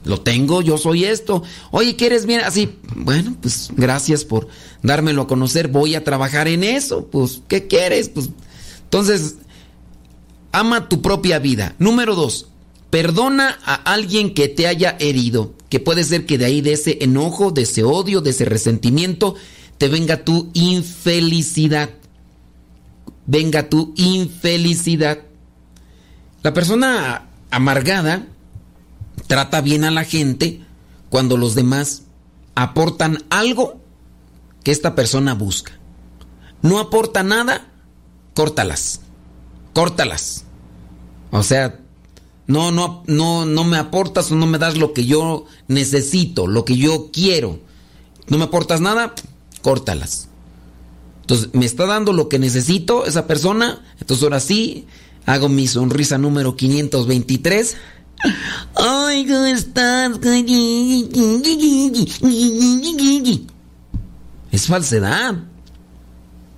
[0.05, 1.43] Lo tengo, yo soy esto.
[1.71, 2.77] Oye, ¿quieres bien así?
[2.97, 4.49] Bueno, pues gracias por
[4.83, 5.69] dármelo a conocer.
[5.69, 7.07] Voy a trabajar en eso.
[7.07, 8.09] Pues, ¿qué quieres?
[8.09, 8.31] Pues,
[8.83, 9.37] entonces,
[10.51, 11.77] ama tu propia vida.
[11.79, 12.49] Número dos,
[12.93, 15.55] perdona a alguien que te haya herido.
[15.71, 19.35] Que puede ser que de ahí, de ese enojo, de ese odio, de ese resentimiento,
[19.79, 21.89] te venga tu infelicidad.
[23.25, 25.21] Venga tu infelicidad.
[26.43, 28.27] La persona amargada
[29.27, 30.61] trata bien a la gente
[31.09, 32.03] cuando los demás
[32.55, 33.81] aportan algo
[34.65, 35.73] que esta persona busca.
[36.61, 37.73] No aporta nada,
[38.35, 39.01] córtalas.
[39.73, 40.45] Córtalas.
[41.31, 41.82] O sea,
[42.47, 46.65] no, no, no, no me aportas o no me das lo que yo necesito, lo
[46.65, 47.61] que yo quiero.
[48.29, 49.15] No me aportas nada,
[49.63, 50.29] córtalas.
[51.23, 53.83] Entonces, me está dando lo que necesito esa persona.
[54.01, 54.87] Entonces, ahora sí,
[55.25, 57.77] hago mi sonrisa número 523.
[58.75, 60.19] Ay, ¿cómo estás?
[64.51, 65.37] Es falsedad.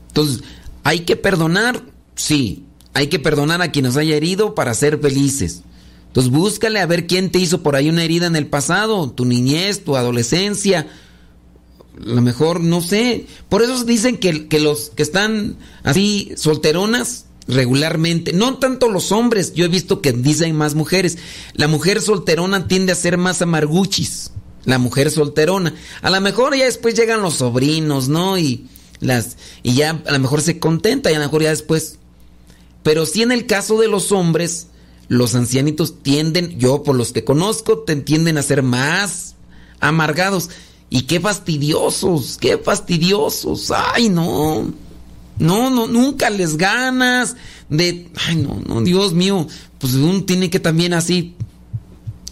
[0.09, 0.43] Entonces,
[0.83, 1.83] ¿hay que perdonar?
[2.15, 2.65] Sí,
[2.95, 5.63] hay que perdonar a quien nos haya herido para ser felices.
[6.15, 9.25] Entonces, búscale a ver quién te hizo por ahí una herida en el pasado, tu
[9.25, 10.87] niñez, tu adolescencia.
[12.01, 13.27] A lo mejor, no sé.
[13.49, 19.55] Por eso dicen que, que los que están así solteronas regularmente, no tanto los hombres,
[19.55, 21.19] yo he visto que dicen más mujeres.
[21.55, 24.31] La mujer solterona tiende a ser más amarguchis
[24.65, 25.75] la mujer solterona.
[26.03, 28.39] A lo mejor ya después llegan los sobrinos, ¿no?
[28.39, 28.67] Y
[29.01, 31.99] las y ya a lo mejor se contenta y a lo mejor ya después.
[32.83, 34.69] Pero sí en el caso de los hombres,
[35.09, 39.35] los ancianitos tienden, yo por los que conozco, te tienden a ser más
[39.81, 40.51] amargados.
[40.91, 43.73] Y qué fastidiosos, qué fastidiosos.
[43.75, 44.73] Ay, no.
[45.39, 47.37] No, no, nunca les ganas
[47.69, 49.49] de, ay, no, no, Dios mío,
[49.79, 51.35] pues uno tiene que también así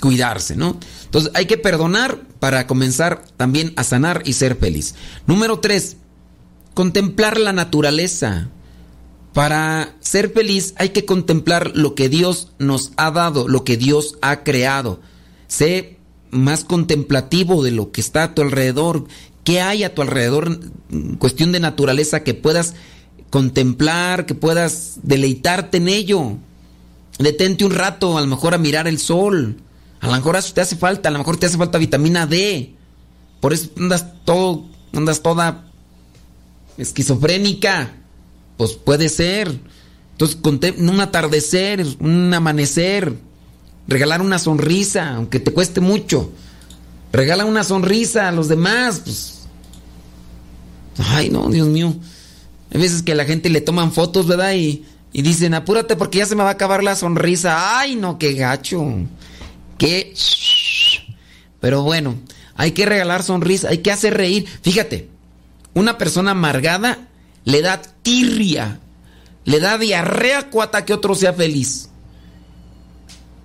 [0.00, 0.78] cuidarse, ¿no?
[1.04, 4.94] Entonces hay que perdonar para comenzar también a sanar y ser feliz.
[5.26, 5.96] Número tres,
[6.74, 8.48] contemplar la naturaleza.
[9.32, 14.16] Para ser feliz hay que contemplar lo que Dios nos ha dado, lo que Dios
[14.20, 15.00] ha creado.
[15.48, 15.96] Sé
[16.30, 19.06] más contemplativo de lo que está a tu alrededor.
[19.44, 20.60] ¿Qué hay a tu alrededor?
[21.18, 22.74] Cuestión de naturaleza que puedas
[23.30, 26.36] contemplar, que puedas deleitarte en ello.
[27.18, 29.56] Detente un rato, a lo mejor a mirar el sol
[30.02, 32.74] a lo mejor te hace falta, a lo mejor te hace falta vitamina D.
[33.40, 35.64] Por eso andas todo, andas toda
[36.76, 38.01] esquizofrénica.
[38.62, 39.58] Pues puede ser.
[40.12, 40.38] Entonces,
[40.78, 43.12] un atardecer, un amanecer,
[43.88, 46.30] regalar una sonrisa, aunque te cueste mucho.
[47.12, 49.00] Regala una sonrisa a los demás.
[49.00, 49.40] Pues.
[50.96, 51.92] Ay, no, Dios mío.
[52.72, 54.54] Hay veces que la gente le toman fotos, ¿verdad?
[54.54, 57.80] Y, y dicen, apúrate porque ya se me va a acabar la sonrisa.
[57.80, 58.86] Ay, no, qué gacho
[59.76, 60.14] que...
[61.58, 62.14] Pero bueno,
[62.54, 64.46] hay que regalar sonrisa, hay que hacer reír.
[64.62, 65.08] Fíjate,
[65.74, 67.08] una persona amargada
[67.44, 68.80] le da tirria,
[69.44, 71.88] le da diarrea cuata que otro sea feliz.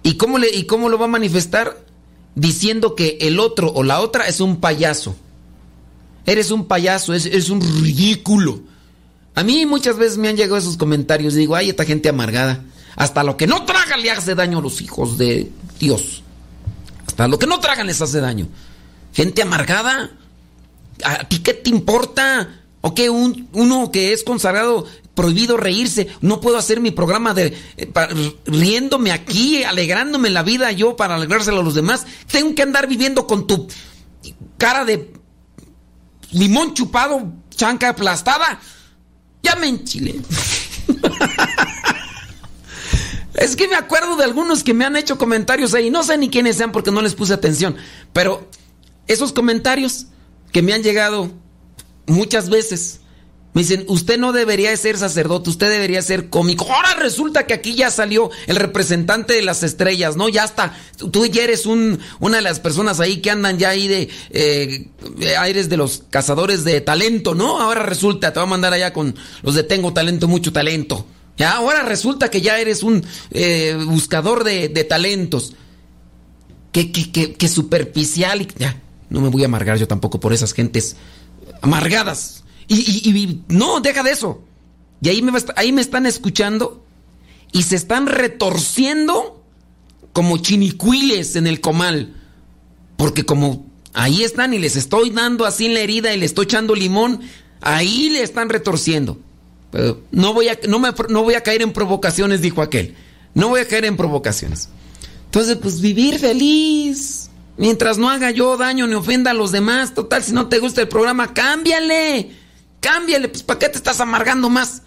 [0.03, 1.77] ¿Y cómo, le, ¿Y cómo lo va a manifestar?
[2.35, 5.15] Diciendo que el otro o la otra es un payaso.
[6.25, 8.61] Eres un payaso, es, un ridículo.
[9.35, 12.63] A mí muchas veces me han llegado esos comentarios digo, ay, esta gente amargada.
[12.95, 16.23] Hasta lo que no traga le hace daño a los hijos de Dios
[17.27, 18.47] lo que no tragan les hace daño.
[19.13, 20.11] Gente amargada.
[21.03, 22.61] ¿A ti qué te importa?
[22.87, 23.09] ¿O qué?
[23.09, 26.07] Un, uno que es consagrado, prohibido reírse.
[26.21, 27.91] No puedo hacer mi programa de eh,
[28.45, 32.05] riéndome aquí, alegrándome la vida yo para alegrárselo a los demás.
[32.31, 33.67] Tengo que andar viviendo con tu
[34.57, 35.11] cara de
[36.31, 38.61] limón chupado, chanca aplastada.
[39.43, 40.21] Ya me enchilé.
[43.33, 45.91] Es que me acuerdo de algunos que me han hecho comentarios ahí.
[45.91, 47.75] No sé ni quiénes sean porque no les puse atención.
[48.11, 48.49] Pero
[49.05, 50.07] esos comentarios
[50.51, 51.31] que me han llegado
[52.07, 53.01] muchas veces
[53.53, 56.71] Me dicen, usted no debería ser sacerdote, usted debería ser cómico.
[56.71, 60.29] Ahora resulta que aquí ya salió el representante de las estrellas, ¿no?
[60.29, 60.77] Ya está.
[61.11, 64.91] Tú ya eres un, una de las personas ahí que andan ya ahí de eh,
[65.39, 67.59] aires de los cazadores de talento, ¿no?
[67.59, 71.07] Ahora resulta, te va a mandar allá con los de tengo talento, mucho talento.
[71.37, 75.53] Ya, ahora resulta que ya eres un eh, buscador de, talentos.
[76.71, 78.41] Qué, qué, superficial.
[78.41, 80.95] Y, ya, no me voy a amargar yo tampoco por esas gentes
[81.61, 82.43] amargadas.
[82.67, 84.43] Y, no, deja de eso.
[85.01, 86.83] Y ahí me, ahí me están escuchando
[87.51, 89.43] y se están retorciendo
[90.11, 92.13] como chinicuiles en el comal.
[92.97, 96.45] Porque como ahí están y les estoy dando así en la herida y le estoy
[96.45, 97.21] echando limón,
[97.61, 99.19] ahí le están retorciendo.
[100.11, 102.95] no, voy a, no, me, no voy a caer en provocaciones, dijo aquel.
[103.33, 104.69] No voy a caer en provocaciones.
[105.25, 107.26] Entonces, pues vivir feliz.
[107.57, 109.93] Mientras no haga yo daño ni ofenda a los demás.
[109.93, 112.31] Total, si no te gusta el programa, cámbiale.
[112.79, 114.83] Cámbiale, pues ¿para qué te estás amargando más?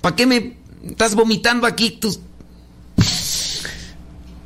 [0.00, 2.20] ¿Para qué me estás vomitando aquí tus...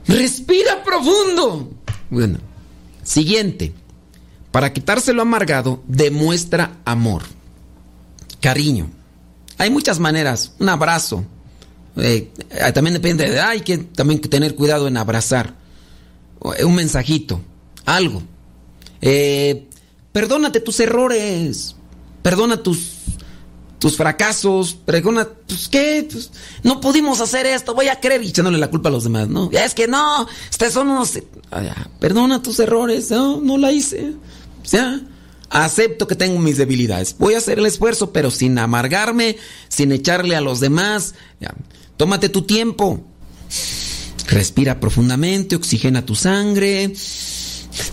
[0.07, 1.71] Respira profundo.
[2.11, 2.39] Bueno,
[3.03, 3.73] siguiente.
[4.51, 7.23] Para quitárselo amargado, demuestra amor,
[8.43, 8.91] cariño.
[9.57, 10.53] Hay muchas maneras.
[10.59, 11.25] Un abrazo.
[11.97, 12.31] Eh,
[12.75, 13.41] también depende de...
[13.41, 15.55] Hay que también tener cuidado en abrazar.
[16.41, 17.41] Un mensajito.
[17.85, 18.23] Algo.
[20.13, 21.77] perdónate tus errores
[22.23, 22.93] perdona tus,
[23.79, 26.31] tus fracasos, perdona, pues qué, pues,
[26.63, 29.51] no pudimos hacer esto, voy a creer y echándole la culpa a los demás, ¿no?
[29.51, 31.19] Es que no, ustedes son unos,
[31.99, 35.13] perdona tus errores, no, no la hice, o
[35.51, 39.37] acepto que tengo mis debilidades, voy a hacer el esfuerzo, pero sin amargarme,
[39.69, 41.15] sin echarle a los demás,
[41.97, 43.05] tómate tu tiempo,
[44.29, 46.95] respira profundamente, oxigena tu sangre,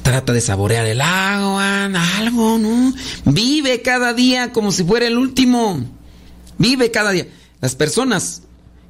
[0.01, 1.85] Trata de saborear el agua,
[2.17, 2.93] algo, ¿no?
[3.25, 5.85] Vive cada día como si fuera el último.
[6.57, 7.27] Vive cada día.
[7.61, 8.43] Las personas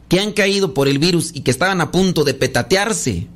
[0.07, 3.27] que han caído por el virus y que estaban a punto de petatearse,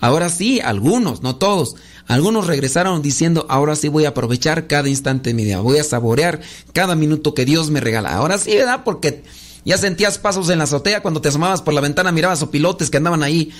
[0.00, 1.76] ahora sí, algunos, no todos,
[2.06, 5.84] algunos regresaron diciendo, ahora sí voy a aprovechar cada instante de mi día, voy a
[5.84, 6.40] saborear
[6.74, 8.14] cada minuto que Dios me regala.
[8.14, 8.82] Ahora sí, ¿verdad?
[8.84, 9.24] Porque
[9.64, 12.90] ya sentías pasos en la azotea cuando te asomabas por la ventana, mirabas o pilotes
[12.90, 13.50] que andaban ahí.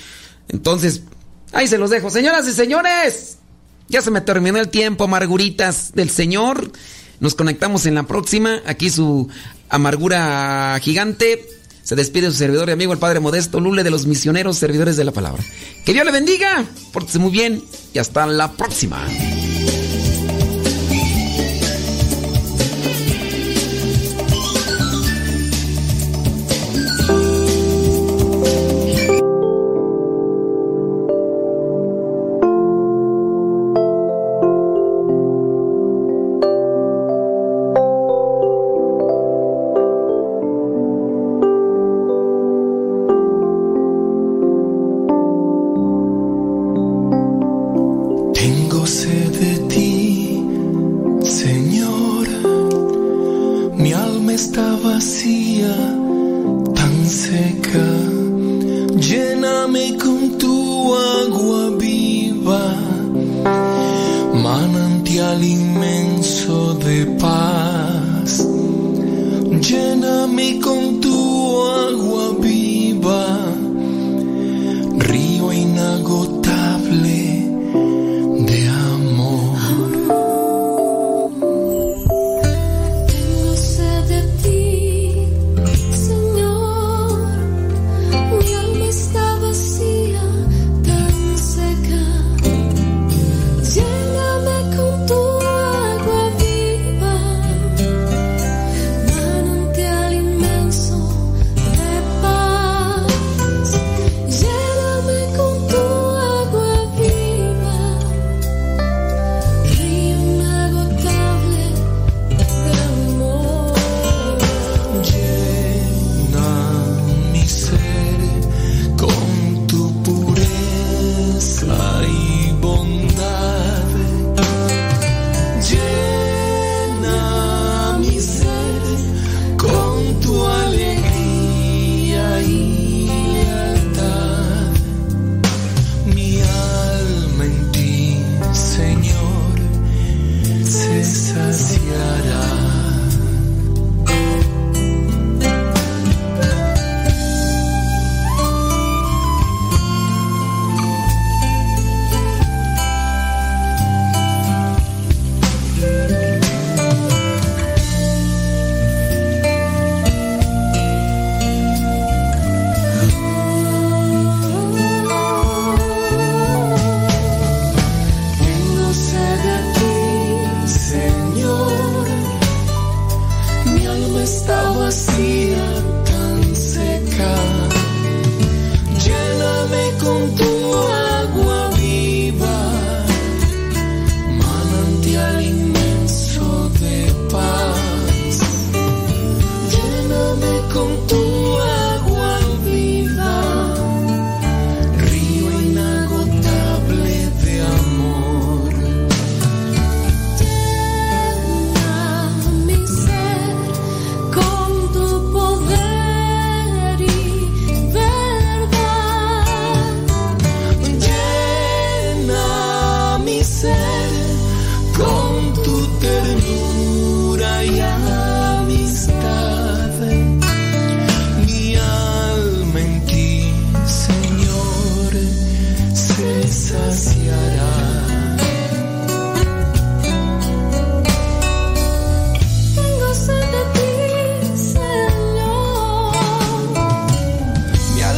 [0.49, 1.03] Entonces,
[1.55, 2.11] Ahí se los dejo.
[2.11, 3.39] Señoras y señores,
[3.89, 6.73] ya se me terminó el tiempo, amarguritas del Señor.
[7.21, 8.61] Nos conectamos en la próxima.
[8.67, 9.29] Aquí su
[9.69, 11.47] amargura gigante.
[11.83, 15.05] Se despide su servidor y amigo, el Padre Modesto Lule de los misioneros servidores de
[15.05, 15.43] la palabra.
[15.85, 19.07] Que Dios le bendiga, pórtese muy bien y hasta la próxima.